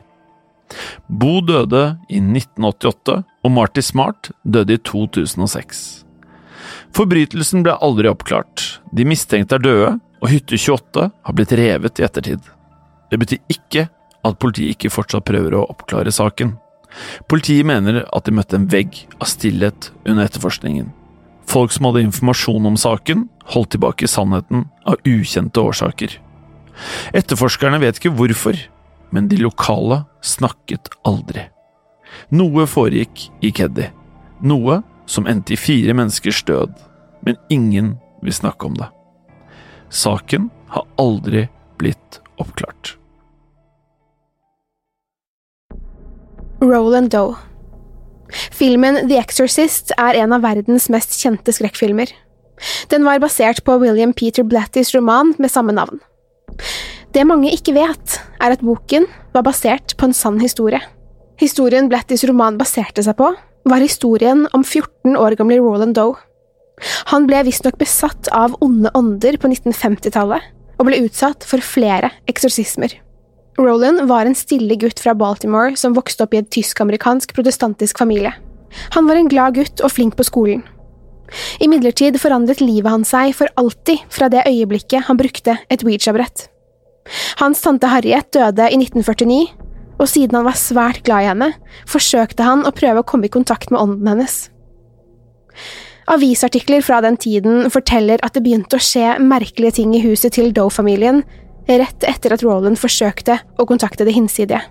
Bo 1.09 1.41
døde 1.41 1.97
i 2.13 2.21
1988, 2.21 3.23
og 3.25 3.51
Marty 3.51 3.83
Smart 3.83 4.31
døde 4.45 4.77
i 4.77 4.83
2006. 4.85 6.05
Forbrytelsen 6.95 7.65
ble 7.65 7.75
aldri 7.85 8.11
oppklart, 8.11 8.81
de 8.93 9.07
mistenkte 9.09 9.59
er 9.59 9.65
døde, 9.65 9.91
og 10.19 10.33
hytte 10.33 10.59
28 10.59 11.09
har 11.11 11.37
blitt 11.37 11.55
revet 11.59 12.01
i 12.01 12.07
ettertid. 12.07 12.43
Det 13.09 13.19
betyr 13.23 13.55
ikke 13.55 13.87
at 14.27 14.41
politiet 14.43 14.77
ikke 14.77 14.93
fortsatt 14.93 15.27
prøver 15.29 15.57
å 15.57 15.67
oppklare 15.73 16.13
saken. 16.13 16.57
Politiet 17.29 17.67
mener 17.69 18.05
at 18.07 18.27
de 18.27 18.35
møtte 18.35 18.57
en 18.59 18.69
vegg 18.71 19.05
av 19.19 19.29
stillhet 19.31 19.91
under 20.05 20.25
etterforskningen. 20.25 20.91
Folk 21.49 21.73
som 21.73 21.89
hadde 21.89 22.05
informasjon 22.05 22.69
om 22.69 22.77
saken, 22.77 23.29
holdt 23.55 23.73
tilbake 23.77 24.09
sannheten 24.09 24.67
av 24.89 24.99
ukjente 25.09 25.63
årsaker. 25.65 26.19
Etterforskerne 27.17 27.81
vet 27.83 28.01
ikke 28.01 28.13
hvorfor, 28.17 28.59
men 29.11 29.31
de 29.31 29.41
lokale 29.41 30.03
snakket 30.21 30.91
aldri. 31.09 31.47
Noe 32.33 32.67
foregikk 32.69 33.29
i 33.45 33.53
Keddy, 33.55 33.89
noe 34.45 34.83
som 35.09 35.29
endte 35.29 35.57
i 35.57 35.61
fire 35.61 35.97
menneskers 35.97 36.43
død, 36.49 36.77
men 37.25 37.41
ingen 37.49 37.97
vil 38.23 38.37
snakke 38.37 38.69
om 38.69 38.77
det. 38.77 38.91
Saken 39.89 40.51
har 40.69 40.85
aldri 41.01 41.47
blitt 41.81 42.21
oppklart. 42.37 42.98
Roland 46.59 47.13
Doe 47.15 47.37
Filmen 48.51 49.05
The 49.07 49.21
Exorcist 49.21 49.93
er 49.95 50.17
en 50.19 50.33
av 50.35 50.43
verdens 50.43 50.89
mest 50.91 51.15
kjente 51.17 51.55
skrekkfilmer. 51.55 52.11
Den 52.91 53.07
var 53.07 53.21
basert 53.23 53.63
på 53.65 53.77
William 53.79 54.11
Peter 54.13 54.43
Blattys 54.43 54.91
roman 54.97 55.31
med 55.39 55.53
samme 55.55 55.73
navn. 55.77 56.03
Det 57.15 57.25
mange 57.25 57.55
ikke 57.55 57.77
vet, 57.79 58.19
er 58.43 58.57
at 58.57 58.65
boken 58.67 59.07
var 59.33 59.47
basert 59.47 59.95
på 59.97 60.11
en 60.11 60.17
sann 60.17 60.43
historie. 60.43 60.83
Historien 61.39 61.89
Blattys 61.89 62.27
roman 62.29 62.59
baserte 62.59 63.07
seg 63.07 63.17
på, 63.17 63.31
var 63.69 63.85
historien 63.85 64.45
om 64.51 64.67
14 64.67 65.15
år 65.15 65.39
gamle 65.39 65.63
Roland 65.63 65.97
Doe. 65.97 66.19
Han 67.15 67.31
ble 67.31 67.47
visstnok 67.47 67.79
besatt 67.79 68.29
av 68.35 68.59
onde 68.61 68.93
ånder 68.99 69.39
på 69.39 69.49
1950-tallet, 69.55 70.43
og 70.77 70.91
ble 70.91 71.05
utsatt 71.07 71.47
for 71.47 71.63
flere 71.65 72.13
eksorsismer. 72.29 72.99
Roland 73.59 74.07
var 74.07 74.27
en 74.27 74.37
stille 74.39 74.77
gutt 74.79 75.01
fra 75.03 75.15
Baltimore 75.19 75.75
som 75.77 75.97
vokste 75.97 76.25
opp 76.25 76.35
i 76.35 76.41
en 76.41 76.47
tysk-amerikansk 76.47 77.33
protestantisk 77.35 77.99
familie. 77.99 78.33
Han 78.95 79.09
var 79.09 79.19
en 79.19 79.31
glad 79.31 79.57
gutt 79.57 79.83
og 79.83 79.91
flink 79.91 80.15
på 80.19 80.27
skolen. 80.29 80.63
Imidlertid 81.61 82.17
forandret 82.23 82.63
livet 82.63 82.91
hans 82.93 83.11
seg 83.13 83.35
for 83.37 83.51
alltid 83.61 84.05
fra 84.15 84.31
det 84.33 84.47
øyeblikket 84.49 85.09
han 85.09 85.19
brukte 85.19 85.59
et 85.69 85.83
Ouija-brett. 85.85 86.47
Hans 87.41 87.61
tante 87.65 87.89
Harriet 87.91 88.31
døde 88.37 88.69
i 88.69 88.79
1949, 88.79 89.41
og 89.99 90.07
siden 90.07 90.39
han 90.39 90.47
var 90.47 90.61
svært 90.61 91.03
glad 91.05 91.25
i 91.25 91.31
henne, 91.33 91.51
forsøkte 91.89 92.47
han 92.47 92.63
å 92.69 92.73
prøve 92.77 93.03
å 93.03 93.09
komme 93.09 93.27
i 93.27 93.33
kontakt 93.33 93.73
med 93.73 93.81
ånden 93.81 94.13
hennes. 94.13 94.39
Avisartikler 96.09 96.85
fra 96.85 97.03
den 97.05 97.19
tiden 97.21 97.67
forteller 97.73 98.23
at 98.25 98.37
det 98.37 98.45
begynte 98.47 98.79
å 98.79 98.85
skje 98.85 99.19
merkelige 99.21 99.81
ting 99.81 99.93
i 99.97 100.05
huset 100.05 100.37
til 100.39 100.55
Doe-familien 100.57 101.25
rett 101.69 102.07
etter 102.09 102.33
at 102.33 102.43
Roland 102.45 102.81
forsøkte 102.81 103.39
å 103.61 103.67
kontakte 103.69 104.07
det 104.09 104.17
hinsidige. 104.17 104.63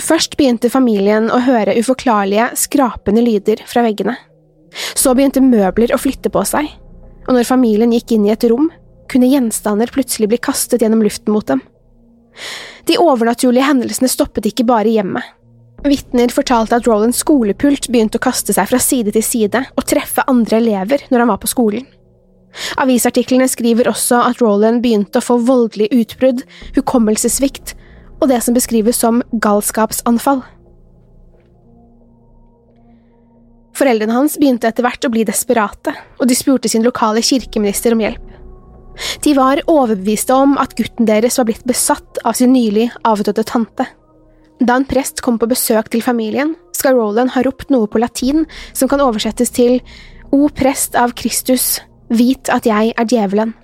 Først 0.00 0.36
begynte 0.36 0.72
familien 0.72 1.30
å 1.32 1.40
høre 1.44 1.76
uforklarlige, 1.78 2.50
skrapende 2.56 3.22
lyder 3.24 3.62
fra 3.68 3.84
veggene. 3.84 4.16
Så 4.96 5.14
begynte 5.16 5.44
møbler 5.44 5.94
å 5.94 6.00
flytte 6.00 6.32
på 6.32 6.42
seg, 6.48 6.68
og 7.26 7.32
når 7.36 7.48
familien 7.48 7.94
gikk 7.94 8.16
inn 8.16 8.26
i 8.28 8.32
et 8.34 8.44
rom, 8.50 8.68
kunne 9.08 9.30
gjenstander 9.30 9.90
plutselig 9.92 10.28
bli 10.32 10.40
kastet 10.42 10.82
gjennom 10.82 11.04
luften 11.04 11.32
mot 11.32 11.46
dem. 11.48 11.62
De 12.86 12.98
overnaturlige 13.00 13.66
hendelsene 13.66 14.10
stoppet 14.10 14.50
ikke 14.50 14.66
bare 14.68 14.92
hjemme. 14.92 15.22
Vitner 15.86 16.32
fortalte 16.34 16.78
at 16.78 16.86
Rolands 16.88 17.20
skolepult 17.22 17.88
begynte 17.92 18.18
å 18.18 18.24
kaste 18.26 18.54
seg 18.56 18.68
fra 18.70 18.80
side 18.82 19.14
til 19.14 19.24
side 19.24 19.62
og 19.76 19.86
treffe 19.88 20.24
andre 20.30 20.60
elever 20.60 21.04
når 21.10 21.22
han 21.22 21.30
var 21.32 21.40
på 21.42 21.50
skolen. 21.50 21.86
Avisartiklene 22.80 23.48
skriver 23.50 23.90
også 23.90 24.22
at 24.24 24.40
Roland 24.42 24.82
begynte 24.84 25.20
å 25.20 25.24
få 25.24 25.38
voldelige 25.44 26.02
utbrudd, 26.02 26.44
hukommelsessvikt 26.76 27.74
og 28.20 28.30
det 28.30 28.40
som 28.44 28.56
beskrives 28.56 29.00
som 29.02 29.20
galskapsanfall. 29.44 30.42
Foreldrene 33.76 34.14
hans 34.16 34.38
begynte 34.40 34.70
etter 34.70 34.86
hvert 34.86 35.04
å 35.04 35.12
bli 35.12 35.26
desperate, 35.28 35.92
og 36.16 36.30
de 36.30 36.36
spurte 36.38 36.70
sin 36.72 36.86
lokale 36.86 37.20
kirkeminister 37.24 37.92
om 37.92 38.00
hjelp. 38.00 38.32
De 39.20 39.34
var 39.36 39.60
overbeviste 39.68 40.32
om 40.32 40.54
at 40.56 40.72
gutten 40.78 41.08
deres 41.08 41.36
var 41.36 41.48
blitt 41.50 41.66
besatt 41.68 42.22
av 42.24 42.38
sin 42.38 42.54
nylig 42.56 42.88
avdøde 43.04 43.44
tante. 43.44 43.84
Da 44.56 44.78
en 44.78 44.88
prest 44.88 45.20
kom 45.20 45.36
på 45.36 45.48
besøk 45.50 45.90
til 45.92 46.00
familien, 46.00 46.54
skal 46.72 46.96
Roland 46.96 47.34
ha 47.34 47.42
ropt 47.44 47.68
noe 47.72 47.88
på 47.90 48.00
latin 48.00 48.46
som 48.72 48.88
kan 48.88 49.02
oversettes 49.04 49.52
til 49.52 49.82
O 50.32 50.48
prest 50.48 50.96
av 50.98 51.12
Kristus, 51.16 51.76
vit 52.08 52.50
at 52.52 52.66
jeg 52.68 52.92
er 52.96 53.08
djevelen. 53.08 53.54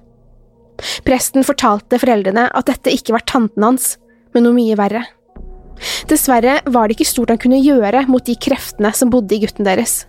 Presten 1.07 1.47
fortalte 1.47 2.01
foreldrene 2.01 2.49
at 2.51 2.71
dette 2.71 2.93
ikke 2.95 3.15
var 3.15 3.27
tanten 3.29 3.65
hans, 3.65 3.97
men 4.35 4.47
noe 4.47 4.57
mye 4.57 4.79
verre. 4.79 5.05
Dessverre 6.11 6.61
var 6.71 6.89
det 6.89 6.97
ikke 6.97 7.11
stort 7.11 7.33
han 7.33 7.41
kunne 7.43 7.61
gjøre 7.63 8.05
mot 8.11 8.25
de 8.27 8.37
kreftene 8.39 8.93
som 8.95 9.11
bodde 9.13 9.37
i 9.37 9.43
gutten 9.43 9.67
deres. 9.67 10.05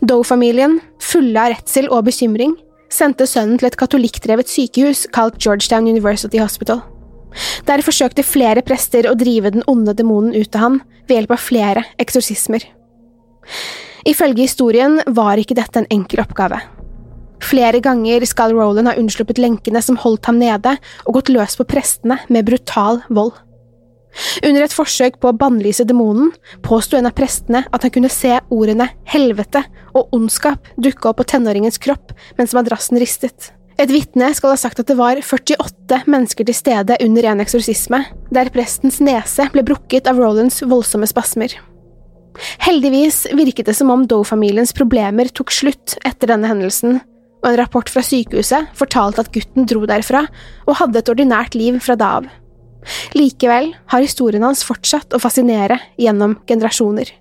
Doe-familien, 0.00 0.78
fulle 1.02 1.40
av 1.40 1.52
redsel 1.52 1.88
og 1.92 2.06
bekymring, 2.08 2.54
sendte 2.92 3.26
sønnen 3.28 3.58
til 3.60 3.68
et 3.68 3.78
katolikkdrevet 3.78 4.48
sykehus 4.48 5.06
kalt 5.12 5.40
Georgetown 5.42 5.88
University 5.90 6.40
Hospital. 6.40 6.80
Der 7.68 7.82
forsøkte 7.84 8.24
flere 8.24 8.62
prester 8.64 9.08
å 9.10 9.16
drive 9.18 9.52
den 9.52 9.66
onde 9.68 9.92
demonen 9.96 10.32
ut 10.36 10.54
av 10.56 10.62
ham 10.62 10.78
ved 11.06 11.18
hjelp 11.18 11.34
av 11.36 11.42
flere 11.42 11.84
eksorsismer. 12.00 12.64
Ifølge 14.06 14.46
historien 14.46 15.00
var 15.18 15.36
ikke 15.40 15.58
dette 15.58 15.82
en 15.82 15.90
enkel 15.92 16.22
oppgave. 16.22 16.62
Flere 17.44 17.80
ganger 17.84 18.24
skal 18.26 18.54
Roland 18.56 18.88
ha 18.88 18.96
unnsluppet 18.98 19.40
lenkene 19.42 19.82
som 19.84 19.98
holdt 20.00 20.28
ham 20.30 20.38
nede, 20.40 20.76
og 21.04 21.18
gått 21.18 21.32
løs 21.32 21.58
på 21.58 21.66
prestene 21.68 22.20
med 22.32 22.48
brutal 22.48 23.02
vold. 23.08 23.34
Under 24.40 24.64
et 24.64 24.72
forsøk 24.72 25.18
på 25.20 25.28
å 25.28 25.36
bannlyse 25.36 25.84
demonen 25.84 26.30
påsto 26.64 26.96
en 26.96 27.08
av 27.08 27.14
prestene 27.16 27.66
at 27.68 27.84
han 27.84 27.92
kunne 27.92 28.12
se 28.12 28.32
ordene 28.54 28.88
helvete 29.12 29.60
og 29.92 30.14
ondskap 30.16 30.70
dukke 30.80 31.10
opp 31.10 31.20
på 31.20 31.28
tenåringens 31.34 31.76
kropp 31.82 32.14
mens 32.38 32.56
madrassen 32.56 33.00
ristet. 33.00 33.52
Et 33.76 33.90
vitne 33.92 34.30
skal 34.32 34.54
ha 34.54 34.56
sagt 34.56 34.80
at 34.80 34.88
det 34.88 34.96
var 34.96 35.20
48 35.20 36.06
mennesker 36.08 36.48
til 36.48 36.56
stede 36.56 36.96
under 37.04 37.28
en 37.28 37.42
eksorsisme, 37.44 38.06
der 38.32 38.48
prestens 38.54 39.02
nese 39.04 39.50
ble 39.52 39.66
brukket 39.68 40.08
av 40.08 40.16
Rolands 40.22 40.62
voldsomme 40.64 41.08
spasmer. 41.10 41.52
Heldigvis 42.64 43.26
virket 43.36 43.68
det 43.68 43.76
som 43.76 43.92
om 43.92 44.04
Doe-familiens 44.08 44.72
problemer 44.76 45.28
tok 45.28 45.52
slutt 45.52 45.98
etter 46.08 46.32
denne 46.32 46.48
hendelsen, 46.48 47.02
og 47.46 47.52
en 47.52 47.60
rapport 47.60 47.90
fra 47.92 48.02
sykehuset 48.02 48.72
fortalte 48.74 49.22
at 49.22 49.30
gutten 49.34 49.68
dro 49.70 49.84
derfra 49.86 50.24
og 50.66 50.78
hadde 50.80 50.98
et 50.98 51.12
ordinært 51.12 51.54
liv 51.54 51.78
fra 51.84 51.94
da 51.98 52.16
av. 52.18 52.26
Likevel 53.14 53.70
har 53.92 54.02
historien 54.02 54.42
hans 54.46 54.64
fortsatt 54.66 55.14
å 55.14 55.22
fascinere 55.22 55.78
gjennom 55.98 56.36
generasjoner. 56.50 57.12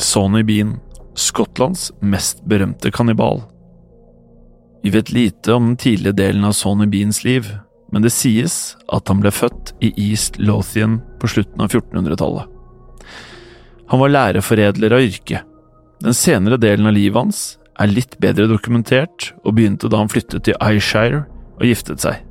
Sonny 0.00 0.44
Bean, 0.46 0.78
Skottlands 1.18 1.90
mest 2.00 2.44
berømte 2.48 2.92
kannibal. 2.94 3.42
Vi 4.82 4.94
vet 4.94 5.12
lite 5.12 5.52
om 5.52 5.72
den 5.72 5.76
tidlige 5.82 6.16
delen 6.22 6.46
av 6.46 6.54
Sonny 6.56 6.86
Beans 6.90 7.20
liv, 7.26 7.50
men 7.92 8.06
det 8.06 8.14
sies 8.14 8.76
at 8.94 9.10
han 9.10 9.20
ble 9.20 9.34
født 9.34 9.74
i 9.84 9.92
East 9.98 10.38
Lothian 10.38 11.00
på 11.20 11.28
slutten 11.34 11.60
av 11.60 11.74
1400-tallet. 11.74 12.46
Han 13.90 13.98
var 13.98 14.14
læreforedler 14.14 14.94
av 14.94 15.02
yrke. 15.02 15.42
Den 16.00 16.16
senere 16.16 16.56
delen 16.56 16.88
av 16.88 16.96
livet 16.96 17.18
hans 17.18 17.40
er 17.80 17.92
litt 17.92 18.16
bedre 18.20 18.46
dokumentert, 18.48 19.34
og 19.44 19.56
begynte 19.56 19.88
da 19.92 20.00
han 20.00 20.10
flyttet 20.12 20.46
til 20.46 20.56
Eyeshire 20.60 21.26
og 21.58 21.66
giftet 21.68 22.00
seg. 22.04 22.22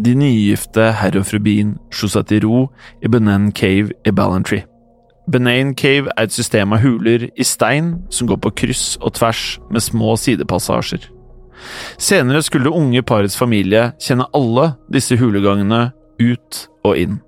De 0.00 0.14
nygifte 0.16 0.90
herr 0.96 1.18
og 1.20 1.26
fru 1.28 1.38
Bean 1.44 1.76
slo 1.94 2.08
seg 2.10 2.26
til 2.30 2.44
ro 2.46 2.60
i 3.04 3.10
Benan 3.12 3.50
Cave 3.54 3.92
i 4.06 4.14
Ballantry. 4.16 4.62
Benain 5.30 5.74
Cave 5.78 6.10
er 6.16 6.26
et 6.26 6.34
system 6.34 6.72
av 6.74 6.82
huler 6.82 7.28
i 7.30 7.46
stein 7.46 7.92
som 8.10 8.26
går 8.26 8.40
på 8.42 8.54
kryss 8.62 8.96
og 8.98 9.14
tvers 9.20 9.60
med 9.70 9.84
små 9.84 10.16
sidepassasjer. 10.18 11.04
Senere 12.00 12.40
skulle 12.42 12.72
unge 12.72 13.02
parets 13.06 13.36
familie 13.36 13.90
kjenne 14.00 14.26
alle 14.34 14.72
disse 14.90 15.18
hulegangene 15.20 15.90
ut 16.18 16.62
og 16.88 16.96
inn. 16.98 17.20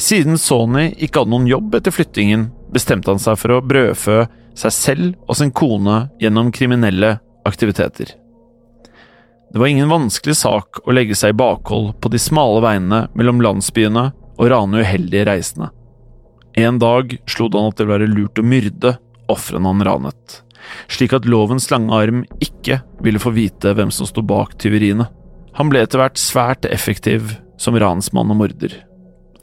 Siden 0.00 0.40
Sony 0.40 0.88
ikke 0.96 1.20
hadde 1.20 1.34
noen 1.34 1.46
jobb 1.46 1.76
etter 1.78 1.94
flyttingen, 1.94 2.48
bestemte 2.72 3.12
han 3.12 3.22
seg 3.22 3.38
for 3.38 3.54
å 3.54 3.62
brødfø 3.62 4.24
seg 4.58 4.74
selv 4.74 5.28
og 5.28 5.38
sin 5.38 5.52
kone 5.54 6.08
gjennom 6.20 6.50
kriminelle 6.54 7.18
aktiviteter. 7.48 8.14
Det 9.50 9.58
var 9.58 9.66
ingen 9.66 9.90
vanskelig 9.90 10.36
sak 10.36 10.82
å 10.86 10.94
legge 10.94 11.16
seg 11.18 11.32
i 11.32 11.38
bakhold 11.40 11.96
på 12.00 12.10
de 12.12 12.20
smale 12.22 12.60
veiene 12.62 13.00
mellom 13.18 13.40
landsbyene 13.42 14.04
og 14.40 14.50
rane 14.52 14.84
uheldige 14.84 15.26
reisende. 15.26 15.70
En 16.58 16.78
dag 16.82 17.16
slo 17.30 17.48
det 17.48 17.58
han 17.58 17.72
at 17.72 17.78
det 17.78 17.86
ville 17.86 17.96
være 17.98 18.12
lurt 18.12 18.38
å 18.38 18.46
myrde 18.46 18.94
ofrene 19.30 19.70
han 19.70 19.84
ranet, 19.86 20.40
slik 20.90 21.14
at 21.16 21.26
lovens 21.26 21.68
lange 21.70 21.94
arm 21.94 22.22
ikke 22.42 22.80
ville 23.02 23.22
få 23.22 23.34
vite 23.34 23.74
hvem 23.74 23.90
som 23.94 24.08
sto 24.08 24.22
bak 24.22 24.56
tyveriene. 24.62 25.08
Han 25.58 25.70
ble 25.70 25.82
etter 25.82 26.02
hvert 26.02 26.18
svært 26.20 26.66
effektiv 26.70 27.34
som 27.60 27.78
ransmann 27.78 28.30
og 28.32 28.42
morder. 28.44 28.74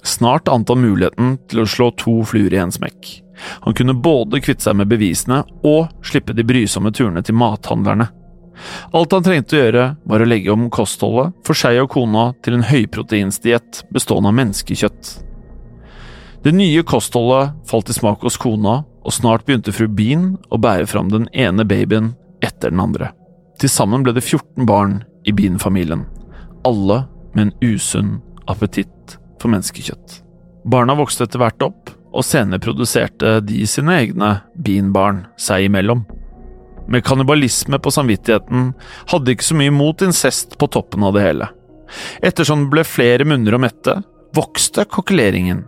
Snart 0.08 0.48
ante 0.48 0.72
han 0.72 0.84
muligheten 0.84 1.36
til 1.52 1.64
å 1.64 1.70
slå 1.70 1.92
to 2.00 2.22
fluer 2.28 2.56
i 2.56 2.62
en 2.64 2.72
smekk. 2.72 3.18
Han 3.66 3.76
kunne 3.78 3.94
både 3.94 4.42
kvitte 4.44 4.68
seg 4.68 4.78
med 4.80 4.90
bevisene 4.92 5.44
og 5.68 5.92
slippe 6.06 6.36
de 6.38 6.46
brysomme 6.48 6.92
turene 6.96 7.24
til 7.26 7.38
mathandlerne. 7.38 8.10
Alt 8.98 9.14
han 9.14 9.26
trengte 9.26 9.58
å 9.58 9.62
gjøre, 9.62 9.86
var 10.10 10.24
å 10.24 10.28
legge 10.28 10.54
om 10.54 10.70
kostholdet 10.74 11.36
for 11.46 11.58
seg 11.58 11.78
og 11.84 11.92
kona 11.94 12.32
til 12.46 12.58
en 12.58 12.66
høyproteinsdiett 12.66 13.84
bestående 13.94 14.32
av 14.32 14.38
menneskekjøtt. 14.40 15.12
Det 16.46 16.54
nye 16.56 16.84
kostholdet 16.88 17.54
falt 17.70 17.92
i 17.92 17.96
smak 17.98 18.26
hos 18.26 18.38
kona, 18.42 18.82
og 19.08 19.16
snart 19.16 19.46
begynte 19.48 19.74
fru 19.76 19.88
Bean 19.88 20.34
å 20.52 20.60
bære 20.60 20.88
fram 20.90 21.12
den 21.12 21.30
ene 21.34 21.64
babyen 21.68 22.12
etter 22.44 22.74
den 22.74 22.82
andre. 22.84 23.12
Til 23.62 23.72
sammen 23.72 24.04
ble 24.06 24.14
det 24.18 24.26
14 24.26 24.68
barn 24.70 25.00
i 25.28 25.34
Bean-familien, 25.36 26.06
alle 26.68 27.06
med 27.34 27.48
en 27.48 27.54
usunn 27.74 28.18
appetitt 28.52 29.18
for 29.42 29.52
menneskekjøtt. 29.54 30.22
Barna 30.68 30.98
vokste 31.00 31.26
etter 31.26 31.42
hvert 31.42 31.64
opp, 31.66 31.94
og 32.18 32.26
senere 32.26 32.62
produserte 32.64 33.38
de 33.46 33.62
sine 33.70 33.94
egne 34.02 34.32
Bean-barn 34.58 35.26
seg 35.40 35.68
imellom. 35.68 36.04
Med 36.88 37.04
kannibalisme 37.06 37.80
på 37.84 37.92
samvittigheten 37.94 38.72
hadde 39.12 39.34
ikke 39.34 39.48
så 39.50 39.58
mye 39.60 39.74
mot 39.76 40.02
incest 40.06 40.56
på 40.60 40.70
toppen 40.72 41.06
av 41.06 41.18
det 41.18 41.26
hele. 41.26 41.50
Ettersom 42.26 42.66
det 42.66 42.74
ble 42.74 42.86
flere 42.88 43.28
munner 43.28 43.56
å 43.56 43.62
mette, 43.62 44.00
vokste 44.36 44.88
kokkeleringen. 44.90 45.66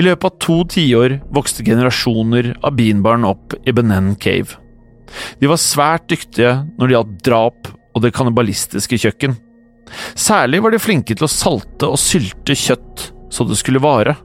I 0.00 0.04
løpet 0.04 0.24
av 0.24 0.38
to 0.40 0.62
tiår 0.72 1.18
vokste 1.34 1.64
generasjoner 1.66 2.54
av 2.64 2.76
beanbarn 2.78 3.26
opp 3.28 3.56
i 3.68 3.74
Benen 3.76 4.14
Cave. 4.20 4.56
De 5.40 5.48
var 5.48 5.60
svært 5.60 6.08
dyktige 6.10 6.54
når 6.76 6.86
det 6.86 6.96
gjaldt 6.96 7.20
drap 7.28 7.70
og 7.94 8.04
det 8.04 8.14
kannibalistiske 8.16 8.98
kjøkken. 9.04 9.36
Særlig 10.18 10.60
var 10.64 10.72
de 10.72 10.80
flinke 10.80 11.16
til 11.16 11.28
å 11.28 11.32
salte 11.32 11.88
og 11.88 12.00
sylte 12.00 12.56
kjøtt 12.56 13.10
så 13.32 13.44
det 13.44 13.58
skulle 13.60 13.82
vare. 13.84 14.16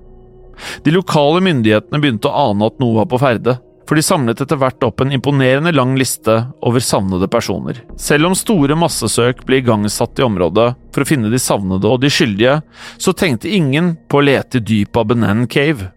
De 0.84 0.94
lokale 0.96 1.42
myndighetene 1.44 2.02
begynte 2.02 2.30
å 2.30 2.50
ane 2.50 2.68
at 2.70 2.82
noe 2.82 3.02
var 3.02 3.10
på 3.12 3.22
ferde, 3.22 3.58
for 3.88 4.00
de 4.00 4.04
samlet 4.06 4.40
etter 4.42 4.60
hvert 4.60 4.84
opp 4.88 5.02
en 5.04 5.12
imponerende 5.14 5.74
lang 5.76 5.96
liste 6.00 6.36
over 6.64 6.84
savnede 6.84 7.28
personer. 7.32 7.82
Selv 8.00 8.30
om 8.30 8.36
store 8.38 8.78
massesøk 8.80 9.44
ble 9.48 9.60
igangsatt 9.60 10.20
i 10.20 10.26
området 10.26 10.70
for 10.96 11.04
å 11.04 11.08
finne 11.08 11.32
de 11.32 11.42
savnede 11.42 11.90
og 11.90 12.00
de 12.04 12.12
skyldige, 12.14 12.60
så 12.98 13.14
tenkte 13.14 13.52
ingen 13.52 13.94
på 14.08 14.22
å 14.22 14.26
lete 14.26 14.62
i 14.62 14.66
dypet 14.66 15.02
av 15.02 15.10
Benan 15.12 15.46
Cave. 15.52 15.92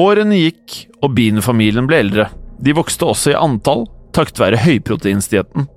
Årene 0.00 0.40
gikk, 0.40 0.86
og 1.04 1.12
Bean-familien 1.16 1.88
ble 1.88 2.00
eldre. 2.00 2.30
De 2.60 2.72
vokste 2.76 3.08
også 3.08 3.34
i 3.34 3.38
antall, 3.38 3.84
takket 4.16 4.40
være 4.40 4.62
høyproteinstietten. 4.64 5.68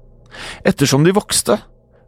Ettersom 0.66 1.04
de 1.06 1.14
vokste, 1.16 1.60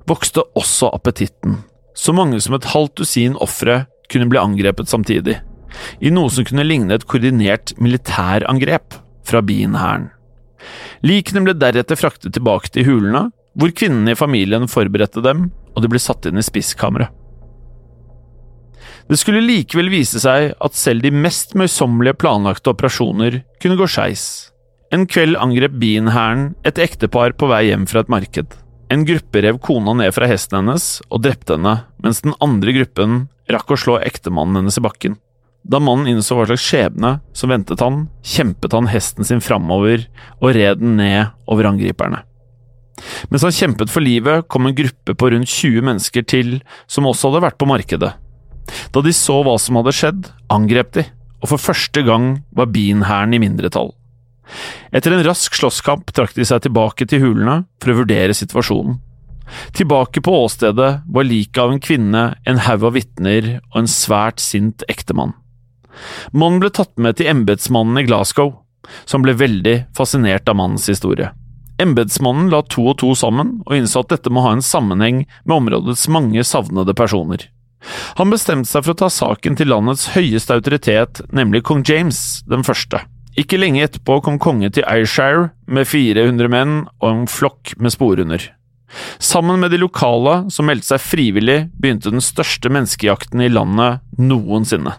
vokste 0.08 0.46
også 0.56 0.90
appetitten. 0.96 1.60
Så 1.96 2.16
mange 2.16 2.40
som 2.44 2.56
et 2.56 2.72
halvt 2.72 2.96
dusin 3.04 3.36
ofre 3.44 3.84
kunne 4.12 4.30
bli 4.32 4.40
angrepet 4.40 4.90
samtidig 4.92 5.38
i 6.00 6.12
noe 6.14 6.32
som 6.34 6.48
kunne 6.48 6.66
ligne 6.66 6.96
et 6.96 7.08
koordinert 7.10 7.74
militærangrep 7.82 9.00
fra 9.26 9.42
Bean-hæren. 9.46 10.10
Likene 11.06 11.44
ble 11.46 11.56
deretter 11.58 12.00
fraktet 12.00 12.34
tilbake 12.36 12.72
til 12.74 12.88
hulene, 12.88 13.28
hvor 13.56 13.72
kvinnene 13.76 14.16
i 14.16 14.20
familien 14.20 14.68
forberedte 14.72 15.24
dem, 15.24 15.50
og 15.76 15.84
de 15.84 15.92
ble 15.92 16.02
satt 16.02 16.28
inn 16.28 16.40
i 16.40 16.46
spisskammeret. 16.46 17.12
Det 19.06 19.20
skulle 19.22 19.44
likevel 19.46 19.92
vise 19.94 20.18
seg 20.22 20.56
at 20.66 20.78
selv 20.78 21.06
de 21.06 21.12
mest 21.14 21.54
møysommelige 21.58 22.18
planlagte 22.24 22.72
operasjoner 22.72 23.44
kunne 23.62 23.78
gå 23.78 23.88
skeis. 23.92 24.26
En 24.94 25.06
kveld 25.10 25.38
angrep 25.38 25.76
Bean-hæren 25.82 26.54
et 26.66 26.82
ektepar 26.82 27.36
på 27.38 27.50
vei 27.52 27.68
hjem 27.68 27.86
fra 27.90 28.02
et 28.02 28.10
marked. 28.10 28.56
En 28.94 29.06
gruppe 29.06 29.42
rev 29.42 29.60
kona 29.62 29.94
ned 29.98 30.14
fra 30.16 30.30
hesten 30.30 30.58
hennes 30.60 30.88
og 31.10 31.22
drepte 31.26 31.58
henne, 31.58 31.76
mens 32.02 32.22
den 32.26 32.34
andre 32.42 32.74
gruppen 32.80 33.26
rakk 33.52 33.74
å 33.74 33.80
slå 33.82 34.00
ektemannen 34.02 34.62
hennes 34.62 34.78
i 34.80 34.86
bakken. 34.86 35.20
Da 35.65 35.80
mannen 35.82 36.12
innså 36.12 36.38
hva 36.38 36.45
slags 36.45 36.62
skjebne 36.62 37.15
som 37.34 37.49
ventet 37.49 37.82
han, 37.82 38.06
kjempet 38.21 38.75
han 38.75 38.89
hesten 38.91 39.25
sin 39.25 39.41
framover 39.41 40.06
og 40.38 40.54
red 40.54 40.82
den 40.82 40.97
ned 40.99 41.34
over 41.49 41.71
angriperne. 41.71 42.21
Mens 43.32 43.43
han 43.43 43.56
kjempet 43.56 43.91
for 43.91 44.06
livet, 44.06 44.45
kom 44.47 44.69
en 44.69 44.78
gruppe 44.78 45.15
på 45.17 45.32
rundt 45.34 45.49
20 45.51 45.84
mennesker 45.89 46.25
til 46.30 46.60
som 46.88 47.08
også 47.10 47.32
hadde 47.32 47.43
vært 47.47 47.60
på 47.60 47.67
markedet. 47.69 48.13
Da 48.93 49.01
de 49.04 49.13
så 49.13 49.41
hva 49.45 49.58
som 49.62 49.80
hadde 49.80 49.93
skjedd, 49.95 50.30
angrep 50.54 50.93
de, 50.95 51.06
og 51.41 51.51
for 51.51 51.62
første 51.62 52.01
gang 52.06 52.30
var 52.56 52.69
Bean-hæren 52.73 53.36
i 53.36 53.41
mindretall. 53.41 53.91
Etter 54.93 55.15
en 55.15 55.25
rask 55.25 55.58
slåsskamp 55.58 56.13
trakk 56.13 56.36
de 56.38 56.45
seg 56.45 56.62
tilbake 56.65 57.08
til 57.10 57.23
hulene 57.25 57.63
for 57.82 57.91
å 57.91 57.99
vurdere 58.04 58.38
situasjonen. 58.38 58.99
Tilbake 59.78 60.21
på 60.25 60.34
åstedet 60.45 60.91
var 61.06 61.28
liket 61.28 61.62
av 61.62 61.73
en 61.73 61.82
kvinne, 61.82 62.23
en 62.45 62.62
haug 62.65 62.86
av 62.89 62.95
vitner 62.95 63.49
og 63.58 63.82
en 63.84 63.89
svært 63.89 64.41
sint 64.41 64.86
ektemann. 64.89 65.36
Mannen 66.31 66.62
ble 66.63 66.71
tatt 66.73 66.93
med 67.01 67.17
til 67.19 67.29
embetsmannen 67.31 68.01
i 68.01 68.05
Glasgow, 68.08 68.53
som 69.05 69.25
ble 69.25 69.36
veldig 69.38 69.75
fascinert 69.97 70.49
av 70.49 70.60
mannens 70.60 70.88
historie. 70.91 71.31
Embetsmannen 71.81 72.51
la 72.53 72.62
to 72.71 72.86
og 72.93 72.99
to 73.01 73.12
sammen 73.19 73.58
og 73.65 73.75
innså 73.75 74.05
at 74.05 74.13
dette 74.13 74.31
må 74.31 74.45
ha 74.45 74.53
en 74.55 74.63
sammenheng 74.63 75.25
med 75.43 75.55
områdets 75.58 76.08
mange 76.12 76.45
savnede 76.47 76.95
personer. 76.95 77.49
Han 78.17 78.31
bestemte 78.34 78.69
seg 78.69 78.86
for 78.86 78.95
å 78.95 79.01
ta 79.03 79.10
saken 79.13 79.58
til 79.60 79.69
landets 79.69 80.08
høyeste 80.15 80.55
autoritet, 80.55 81.21
nemlig 81.36 81.65
kong 81.67 81.84
James 81.86 82.41
den 82.49 82.65
første. 82.65 83.03
Ikke 83.36 83.60
lenge 83.60 83.84
etterpå 83.84 84.21
kom 84.23 84.39
kongen 84.39 84.71
til 84.71 84.88
Ayrshire 84.88 85.49
med 85.67 85.89
400 85.91 86.51
menn 86.51 86.77
og 87.01 87.10
en 87.12 87.25
flokk 87.29 87.75
med 87.77 87.93
sporhunder. 87.93 88.47
Sammen 89.19 89.60
med 89.60 89.73
de 89.73 89.81
lokale 89.81 90.45
som 90.53 90.69
meldte 90.69 90.93
seg 90.93 91.03
frivillig, 91.03 91.65
begynte 91.75 92.13
den 92.13 92.23
største 92.23 92.71
menneskejakten 92.71 93.43
i 93.43 93.51
landet 93.51 94.05
noensinne. 94.15 94.95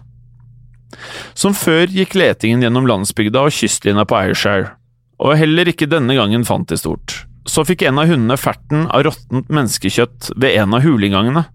Som 1.37 1.55
før 1.57 1.89
gikk 1.91 2.15
letingen 2.17 2.63
gjennom 2.63 2.87
landsbygda 2.89 3.45
og 3.47 3.55
kystlinja 3.55 4.05
på 4.07 4.17
Ayrshire, 4.19 4.73
og 5.19 5.37
heller 5.39 5.69
ikke 5.69 5.89
denne 5.89 6.15
gangen 6.17 6.45
fant 6.47 6.69
de 6.69 6.77
stort. 6.79 7.23
Så 7.47 7.63
fikk 7.67 7.85
en 7.87 7.99
av 8.01 8.09
hundene 8.09 8.37
ferten 8.39 8.85
av 8.91 9.05
råttent 9.07 9.47
menneskekjøtt 9.53 10.33
ved 10.35 10.59
en 10.61 10.75
av 10.75 10.83
hulinngangene. 10.83 11.45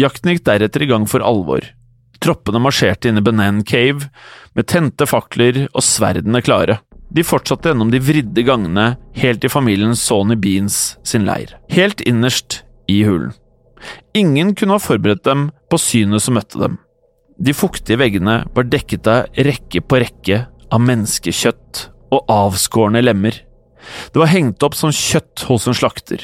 Jakten 0.00 0.32
gikk 0.32 0.46
deretter 0.48 0.84
i 0.84 0.88
gang 0.88 1.04
for 1.08 1.24
alvor. 1.24 1.66
Troppene 2.22 2.62
marsjerte 2.62 3.10
inn 3.10 3.18
i 3.18 3.24
Benan 3.24 3.60
Cave 3.66 4.08
med 4.56 4.68
tente 4.70 5.08
fakler 5.10 5.66
og 5.66 5.84
sverdene 5.84 6.40
klare. 6.44 6.78
De 7.12 7.24
fortsatte 7.26 7.68
gjennom 7.68 7.90
de 7.92 8.00
vridde 8.00 8.44
gangene 8.46 8.94
helt 9.18 9.42
til 9.42 9.52
familien 9.52 9.96
Sony 9.98 10.38
Beans 10.40 10.96
sin 11.04 11.26
leir, 11.28 11.52
helt 11.74 12.00
innerst 12.08 12.62
i 12.88 13.02
hulen. 13.04 13.34
Ingen 14.16 14.54
kunne 14.56 14.78
ha 14.78 14.82
forberedt 14.82 15.26
dem 15.26 15.50
på 15.68 15.80
synet 15.82 16.24
som 16.24 16.38
møtte 16.38 16.60
dem. 16.62 16.78
De 17.42 17.54
fuktige 17.56 17.98
veggene 17.98 18.42
var 18.54 18.68
dekket 18.70 19.08
av 19.10 19.40
rekke 19.48 19.82
på 19.82 19.98
rekke 19.98 20.44
av 20.72 20.84
menneskekjøtt 20.86 21.86
og 22.14 22.30
avskårne 22.30 23.02
lemmer. 23.02 23.34
Det 24.14 24.22
var 24.22 24.30
hengt 24.30 24.62
opp 24.62 24.76
som 24.78 24.94
kjøtt 24.94 25.42
hos 25.48 25.66
en 25.66 25.74
slakter. 25.74 26.22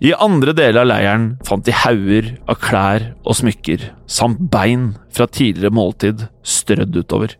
I 0.00 0.14
andre 0.14 0.54
deler 0.56 0.84
av 0.84 0.88
leiren 0.88 1.26
fant 1.46 1.66
de 1.66 1.74
hauger 1.74 2.30
av 2.48 2.60
klær 2.62 3.10
og 3.24 3.36
smykker, 3.40 3.90
samt 4.06 4.40
bein 4.52 4.92
fra 5.12 5.26
tidligere 5.26 5.74
måltid 5.74 6.24
strødd 6.46 6.96
utover. 7.02 7.34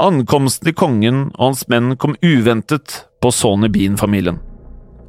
Ankomsten 0.00 0.70
til 0.70 0.78
kongen 0.78 1.22
og 1.36 1.42
hans 1.50 1.64
menn 1.70 1.94
kom 2.00 2.16
uventet 2.24 3.02
på 3.20 3.32
Sony 3.34 3.68
Bean-familien. 3.72 4.40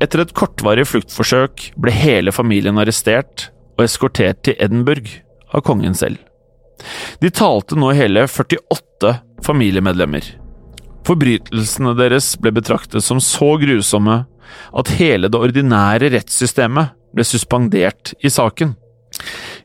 Etter 0.04 0.26
et 0.26 0.36
kortvarig 0.38 0.86
fluktforsøk 0.90 1.72
ble 1.80 1.94
hele 1.96 2.34
familien 2.36 2.78
arrestert 2.82 3.50
og 3.78 3.86
eskortert 3.88 4.44
til 4.46 4.58
Edinburgh 4.62 5.22
av 5.54 5.64
kongen 5.66 5.96
selv. 5.98 6.20
De 7.22 7.32
talte 7.34 7.78
nå 7.80 7.92
hele 7.98 8.26
48 8.30 9.14
familiemedlemmer. 9.46 10.26
Forbrytelsene 11.08 11.94
deres 11.98 12.34
ble 12.42 12.52
betraktet 12.56 13.06
som 13.06 13.22
så 13.24 13.54
grusomme 13.62 14.24
at 14.80 14.92
hele 15.00 15.30
det 15.32 15.40
ordinære 15.40 16.12
rettssystemet 16.16 16.96
ble 17.16 17.26
suspendert 17.28 18.14
i 18.24 18.32
saken. 18.32 18.76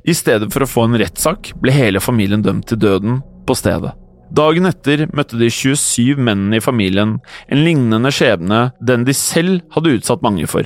I 0.07 0.15
stedet 0.17 0.49
for 0.55 0.65
å 0.65 0.71
få 0.71 0.87
en 0.87 0.99
rettssak 0.99 1.53
ble 1.63 1.75
hele 1.75 2.03
familien 2.03 2.43
dømt 2.43 2.69
til 2.71 2.81
døden 2.83 3.21
på 3.47 3.57
stedet. 3.59 3.93
Dagen 4.33 4.65
etter 4.65 5.05
møtte 5.13 5.37
de 5.37 5.51
27 5.53 6.17
mennene 6.17 6.57
i 6.57 6.65
familien 6.65 7.19
en 7.53 7.65
lignende 7.67 8.13
skjebne 8.15 8.71
den 8.81 9.05
de 9.05 9.15
selv 9.17 9.61
hadde 9.75 9.99
utsatt 9.99 10.25
mange 10.25 10.47
for. 10.49 10.65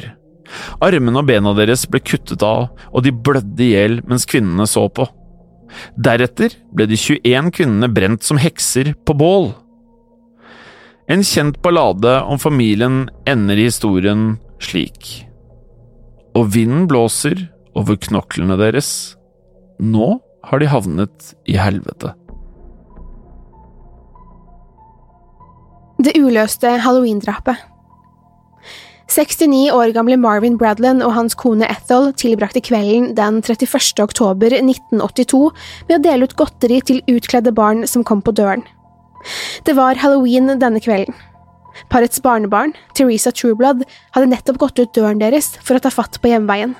Armene 0.84 1.18
og 1.18 1.26
bena 1.26 1.50
deres 1.58 1.82
ble 1.90 1.98
kuttet 2.04 2.44
av, 2.46 2.68
og 2.94 3.02
de 3.02 3.10
blødde 3.10 3.64
i 3.64 3.72
hjel 3.72 3.98
mens 4.06 4.28
kvinnene 4.30 4.68
så 4.70 4.86
på. 4.86 5.08
Deretter 5.96 6.54
ble 6.74 6.88
de 6.90 6.98
21 6.98 7.52
kvinnene 7.56 7.90
brent 7.92 8.26
som 8.26 8.40
hekser 8.40 8.94
på 9.06 9.16
bål. 9.18 9.50
En 11.08 11.22
kjent 11.22 11.60
ballade 11.62 12.18
om 12.26 12.40
familien 12.42 13.06
ender 13.30 13.60
i 13.60 13.68
historien 13.68 14.36
slik. 14.62 15.26
Og 16.36 16.50
vinden 16.56 16.88
blåser 16.90 17.46
over 17.76 17.98
knoklene 18.08 18.58
deres. 18.58 18.90
Nå 19.78 20.16
har 20.46 20.62
de 20.62 20.70
havnet 20.70 21.34
i 21.46 21.56
helvete. 21.60 22.12
Det 26.02 26.12
uløste 26.20 26.74
halloween-drapet. 26.84 27.56
69 29.06 29.70
år 29.70 29.92
gamle 29.94 30.16
Marvin 30.18 30.56
Bradland 30.58 31.04
og 31.06 31.12
hans 31.14 31.36
kone 31.38 31.66
Ethel 31.70 32.08
tilbrakte 32.18 32.60
kvelden 32.64 33.12
den 33.14 33.38
31. 33.38 34.02
oktober 34.02 34.50
1982 34.58 35.42
med 35.86 35.94
å 35.94 36.02
dele 36.02 36.26
ut 36.26 36.34
godteri 36.38 36.80
til 36.82 36.98
utkledde 37.06 37.54
barn 37.54 37.86
som 37.86 38.02
kom 38.04 38.22
på 38.24 38.34
døren. 38.34 38.64
Det 39.62 39.76
var 39.78 39.98
halloween 40.02 40.50
denne 40.58 40.82
kvelden. 40.82 41.14
Parets 41.92 42.18
barnebarn, 42.24 42.74
Teresa 42.98 43.30
Trueblood, 43.30 43.84
hadde 44.16 44.32
nettopp 44.32 44.58
gått 44.64 44.82
ut 44.82 44.94
døren 44.96 45.22
deres 45.22 45.54
for 45.62 45.78
å 45.78 45.82
ta 45.82 45.92
fatt 45.92 46.18
på 46.22 46.32
hjemveien. 46.32 46.74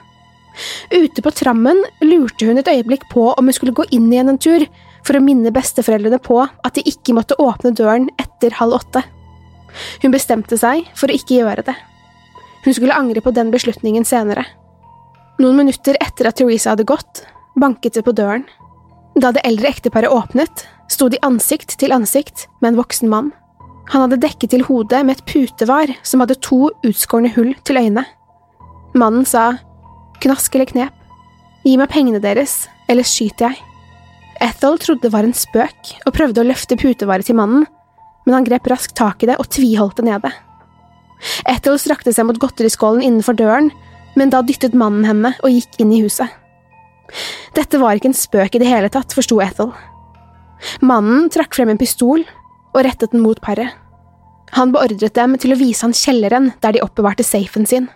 Ute 0.91 1.23
på 1.23 1.35
trammen 1.37 1.83
lurte 2.03 2.49
hun 2.49 2.59
et 2.59 2.71
øyeblikk 2.71 3.07
på 3.13 3.29
om 3.35 3.47
hun 3.47 3.55
skulle 3.55 3.77
gå 3.77 3.87
inn 3.95 4.09
igjen 4.11 4.33
en 4.33 4.41
tur, 4.41 4.65
for 5.07 5.15
å 5.15 5.23
minne 5.23 5.53
besteforeldrene 5.55 6.19
på 6.19 6.41
at 6.43 6.75
de 6.75 6.83
ikke 6.91 7.15
måtte 7.15 7.37
åpne 7.39 7.71
døren 7.77 8.09
etter 8.19 8.57
halv 8.59 8.81
åtte. 8.81 9.05
Hun 10.03 10.15
bestemte 10.15 10.59
seg 10.59 10.89
for 10.99 11.13
å 11.13 11.15
ikke 11.15 11.45
gjøre 11.45 11.63
det. 11.69 11.77
Hun 12.67 12.75
skulle 12.75 12.95
angre 12.99 13.23
på 13.23 13.31
den 13.31 13.53
beslutningen 13.55 14.05
senere. 14.05 14.43
Noen 15.39 15.61
minutter 15.61 15.95
etter 16.03 16.27
at 16.27 16.41
Teresa 16.41 16.73
hadde 16.73 16.87
gått, 16.89 17.23
banket 17.55 17.95
det 17.95 18.03
på 18.03 18.15
døren. 18.17 18.43
Da 19.15 19.31
det 19.33 19.45
eldre 19.47 19.71
ekteparet 19.71 20.11
åpnet, 20.11 20.65
sto 20.91 21.07
de 21.09 21.21
ansikt 21.23 21.77
til 21.79 21.95
ansikt 21.95 22.49
med 22.59 22.73
en 22.73 22.81
voksen 22.81 23.13
mann. 23.13 23.31
Han 23.93 24.03
hadde 24.03 24.19
dekket 24.25 24.51
til 24.51 24.65
hodet 24.67 25.05
med 25.07 25.15
et 25.15 25.27
putevar 25.31 25.93
som 26.03 26.25
hadde 26.25 26.41
to 26.43 26.73
utskårne 26.87 27.31
hull 27.37 27.53
til 27.63 27.79
øynene. 27.79 28.03
Mannen 28.99 29.29
sa 29.29 29.53
knask 30.25 30.55
eller 30.57 30.67
knep, 30.73 31.07
gi 31.63 31.77
meg 31.79 31.93
pengene 31.93 32.19
deres, 32.25 32.65
ellers 32.91 33.13
skyter 33.15 33.53
jeg. 33.53 33.63
Ethel 34.43 34.81
trodde 34.83 35.07
det 35.07 35.13
var 35.15 35.29
en 35.29 35.37
spøk 35.37 35.95
og 36.03 36.15
prøvde 36.17 36.43
å 36.43 36.49
løfte 36.49 36.79
putevaret 36.81 37.29
til 37.29 37.39
mannen, 37.39 37.63
men 38.27 38.35
han 38.41 38.49
grep 38.49 38.67
raskt 38.73 38.97
tak 38.99 39.23
i 39.23 39.31
det 39.31 39.39
og 39.39 39.49
tviholdt 39.55 40.01
det 40.01 40.09
nede. 40.11 40.33
Ethel 41.49 41.79
strakte 41.81 42.13
seg 42.13 42.29
mot 42.29 42.39
godteriskålen 42.41 43.05
innenfor 43.05 43.37
døren, 43.39 43.71
men 44.17 44.33
da 44.33 44.43
dyttet 44.45 44.77
mannen 44.77 45.07
henne 45.09 45.35
og 45.43 45.53
gikk 45.53 45.81
inn 45.83 45.93
i 45.95 46.03
huset. 46.05 46.29
Dette 47.57 47.79
var 47.81 47.97
ikke 47.97 48.11
en 48.11 48.19
spøk 48.19 48.57
i 48.57 48.63
det 48.63 48.69
hele 48.69 48.91
tatt, 48.93 49.15
forsto 49.17 49.39
Ethel. 49.45 49.73
Mannen 50.85 51.29
trakk 51.33 51.55
frem 51.57 51.71
en 51.73 51.81
pistol 51.81 52.25
og 52.75 52.83
rettet 52.85 53.13
den 53.13 53.23
mot 53.25 53.41
paret. 53.45 53.73
Han 54.57 54.73
beordret 54.75 55.15
dem 55.17 55.37
til 55.41 55.53
å 55.53 55.61
vise 55.61 55.85
han 55.85 55.97
kjelleren 55.97 56.53
der 56.63 56.77
de 56.77 56.83
oppbevarte 56.85 57.27
safen 57.27 57.67
sin. 57.69 57.89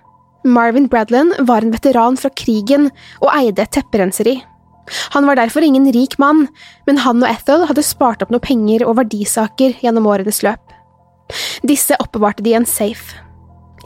Marvin 0.45 0.89
Bradland 0.89 1.37
var 1.49 1.65
en 1.65 1.73
veteran 1.75 2.17
fra 2.21 2.31
krigen 2.33 2.89
og 3.21 3.29
eide 3.35 3.65
et 3.65 3.75
tepperenseri. 3.77 4.39
Han 5.15 5.27
var 5.29 5.39
derfor 5.39 5.63
ingen 5.63 5.87
rik 5.95 6.17
mann, 6.19 6.49
men 6.89 6.99
han 7.05 7.23
og 7.23 7.29
Ethel 7.31 7.67
hadde 7.69 7.85
spart 7.87 8.25
opp 8.25 8.33
noe 8.33 8.43
penger 8.43 8.87
og 8.89 8.97
verdisaker 8.99 9.77
gjennom 9.85 10.09
årenes 10.11 10.43
løp. 10.47 10.70
Disse 11.67 11.97
oppbevarte 12.01 12.45
de 12.45 12.55
i 12.55 12.59
en 12.59 12.69
safe. 12.69 13.19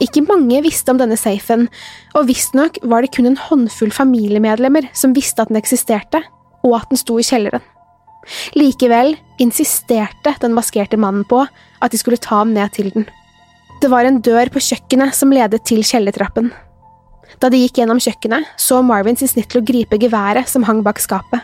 Ikke 0.03 0.25
mange 0.25 0.59
visste 0.65 0.91
om 0.91 0.99
denne 0.99 1.15
safen, 1.19 1.69
og 2.17 2.27
visstnok 2.27 2.81
var 2.83 3.05
det 3.05 3.13
kun 3.15 3.29
en 3.29 3.39
håndfull 3.39 3.93
familiemedlemmer 3.95 4.89
som 4.97 5.15
visste 5.15 5.43
at 5.43 5.51
den 5.51 5.59
eksisterte, 5.61 6.19
og 6.65 6.75
at 6.81 6.91
den 6.91 6.99
sto 6.99 7.15
i 7.21 7.25
kjelleren. 7.25 7.63
Likevel 8.57 9.13
insisterte 9.39 10.33
den 10.41 10.55
maskerte 10.57 10.97
mannen 10.99 11.23
på 11.29 11.43
at 11.45 11.93
de 11.93 11.99
skulle 12.01 12.19
ta 12.19 12.41
ham 12.41 12.55
ned 12.55 12.73
til 12.75 12.89
den. 12.91 13.05
Det 13.81 13.91
var 13.91 14.07
en 14.07 14.21
dør 14.23 14.49
på 14.51 14.63
kjøkkenet 14.63 15.15
som 15.15 15.33
ledet 15.35 15.61
til 15.67 15.83
kjellertrappen. 15.85 16.49
Da 17.41 17.51
de 17.51 17.59
gikk 17.59 17.79
gjennom 17.81 17.99
kjøkkenet, 18.01 18.47
så 18.57 18.81
Marvin 18.85 19.17
sin 19.19 19.29
snitt 19.29 19.49
til 19.51 19.61
å 19.61 19.67
gripe 19.67 19.99
geværet 20.01 20.49
som 20.49 20.65
hang 20.67 20.81
bak 20.85 21.01
skapet. 21.03 21.43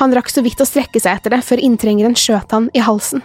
Han 0.00 0.14
rakk 0.14 0.30
så 0.32 0.42
vidt 0.44 0.60
å 0.60 0.68
strekke 0.68 1.00
seg 1.00 1.20
etter 1.20 1.36
det 1.36 1.44
før 1.46 1.62
inntrengeren 1.62 2.16
skjøt 2.18 2.52
han 2.56 2.68
i 2.74 2.82
halsen. 2.82 3.22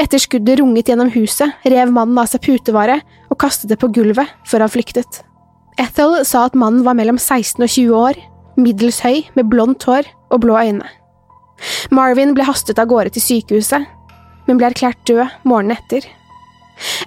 Etter 0.00 0.18
skuddet 0.18 0.60
runget 0.60 0.90
gjennom 0.90 1.10
huset, 1.14 1.52
rev 1.64 1.92
mannen 1.94 2.18
av 2.18 2.28
seg 2.30 2.42
putevaret 2.44 3.04
og 3.30 3.38
kastet 3.40 3.70
det 3.70 3.78
på 3.80 3.90
gulvet 3.94 4.30
før 4.48 4.66
han 4.66 4.72
flyktet. 4.72 5.22
Ethel 5.80 6.18
sa 6.26 6.46
at 6.48 6.58
mannen 6.58 6.84
var 6.84 6.96
mellom 6.98 7.18
16 7.18 7.62
og 7.62 7.70
20 7.70 7.94
år, 7.96 8.18
middels 8.60 9.00
høy, 9.04 9.22
med 9.38 9.48
blondt 9.52 9.86
hår 9.88 10.08
og 10.30 10.42
blå 10.44 10.58
øyne. 10.58 10.88
Marvin 11.94 12.34
ble 12.34 12.46
hastet 12.48 12.80
av 12.80 12.88
gårde 12.90 13.14
til 13.14 13.24
sykehuset, 13.24 13.86
men 14.48 14.58
ble 14.58 14.70
erklært 14.70 15.00
død 15.08 15.40
morgenen 15.48 15.76
etter. 15.76 16.06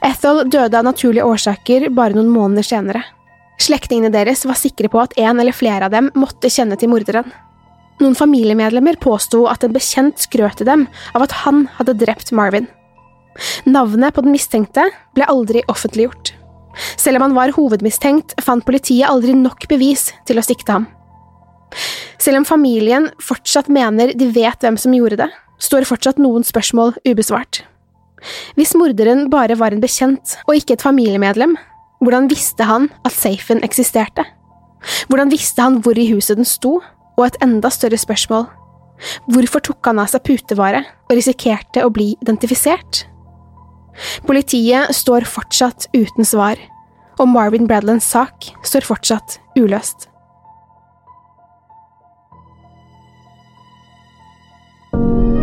Ethel 0.06 0.44
døde 0.54 0.78
av 0.78 0.86
naturlige 0.86 1.26
årsaker 1.26 1.90
bare 1.98 2.16
noen 2.16 2.32
måneder 2.32 2.66
senere. 2.68 3.02
Slektningene 3.62 4.12
deres 4.14 4.46
var 4.48 4.58
sikre 4.60 4.90
på 4.92 5.02
at 5.02 5.16
en 5.20 5.40
eller 5.40 5.56
flere 5.56 5.88
av 5.88 5.94
dem 5.94 6.10
måtte 6.18 6.52
kjenne 6.54 6.78
til 6.80 6.92
morderen. 6.94 7.28
Noen 8.04 8.18
familiemedlemmer 8.20 8.98
påsto 9.00 9.46
at 9.48 9.64
en 9.64 9.72
bekjent 9.72 10.20
skrøt 10.20 10.58
til 10.60 10.68
dem 10.68 10.88
av 11.16 11.24
at 11.24 11.36
han 11.46 11.68
hadde 11.78 11.96
drept 12.02 12.34
Marvin. 12.36 12.68
Navnet 13.64 14.14
på 14.14 14.24
den 14.26 14.36
mistenkte 14.36 14.90
ble 15.16 15.28
aldri 15.32 15.62
offentliggjort. 15.72 16.34
Selv 17.00 17.20
om 17.20 17.28
han 17.28 17.38
var 17.38 17.54
hovedmistenkt, 17.56 18.36
fant 18.44 18.66
politiet 18.66 19.08
aldri 19.08 19.36
nok 19.38 19.70
bevis 19.72 20.10
til 20.28 20.42
å 20.42 20.46
sikte 20.46 20.76
ham. 20.76 20.90
Selv 22.20 22.42
om 22.42 22.48
familien 22.48 23.08
fortsatt 23.24 23.72
mener 23.72 24.14
de 24.18 24.28
vet 24.36 24.60
hvem 24.60 24.78
som 24.80 24.94
gjorde 24.96 25.22
det, 25.24 25.30
står 25.64 25.88
fortsatt 25.88 26.20
noen 26.22 26.44
spørsmål 26.46 26.98
ubesvart. 27.08 27.64
Hvis 28.58 28.76
morderen 28.80 29.30
bare 29.32 29.56
var 29.60 29.76
en 29.76 29.84
bekjent 29.84 30.36
og 30.48 30.58
ikke 30.60 30.76
et 30.76 30.86
familiemedlem, 30.86 31.56
hvordan 32.04 32.28
visste 32.32 32.68
han 32.68 32.90
at 33.08 33.16
safen 33.16 33.64
eksisterte? 33.64 34.26
Hvordan 35.08 35.32
visste 35.32 35.64
han 35.64 35.80
hvor 35.84 35.98
i 36.00 36.10
huset 36.12 36.40
den 36.40 36.48
sto, 36.48 36.82
og 37.18 37.26
et 37.28 37.40
enda 37.46 37.72
større 37.74 38.00
spørsmål. 38.00 38.48
Hvorfor 39.34 39.64
tok 39.66 39.90
han 39.90 40.02
av 40.04 40.12
seg 40.12 40.24
putevare 40.28 40.84
og 41.08 41.18
risikerte 41.18 41.84
å 41.84 41.92
bli 41.94 42.14
identifisert? 42.22 43.06
Politiet 44.26 44.94
står 44.96 45.28
fortsatt 45.30 45.90
uten 45.94 46.26
svar, 46.26 46.58
og 47.20 47.30
Marvin 47.30 47.70
Bradlands 47.70 48.10
sak 48.10 48.50
står 48.66 48.90
fortsatt 48.90 49.38
uløst. 49.60 50.08
media. 54.94 55.43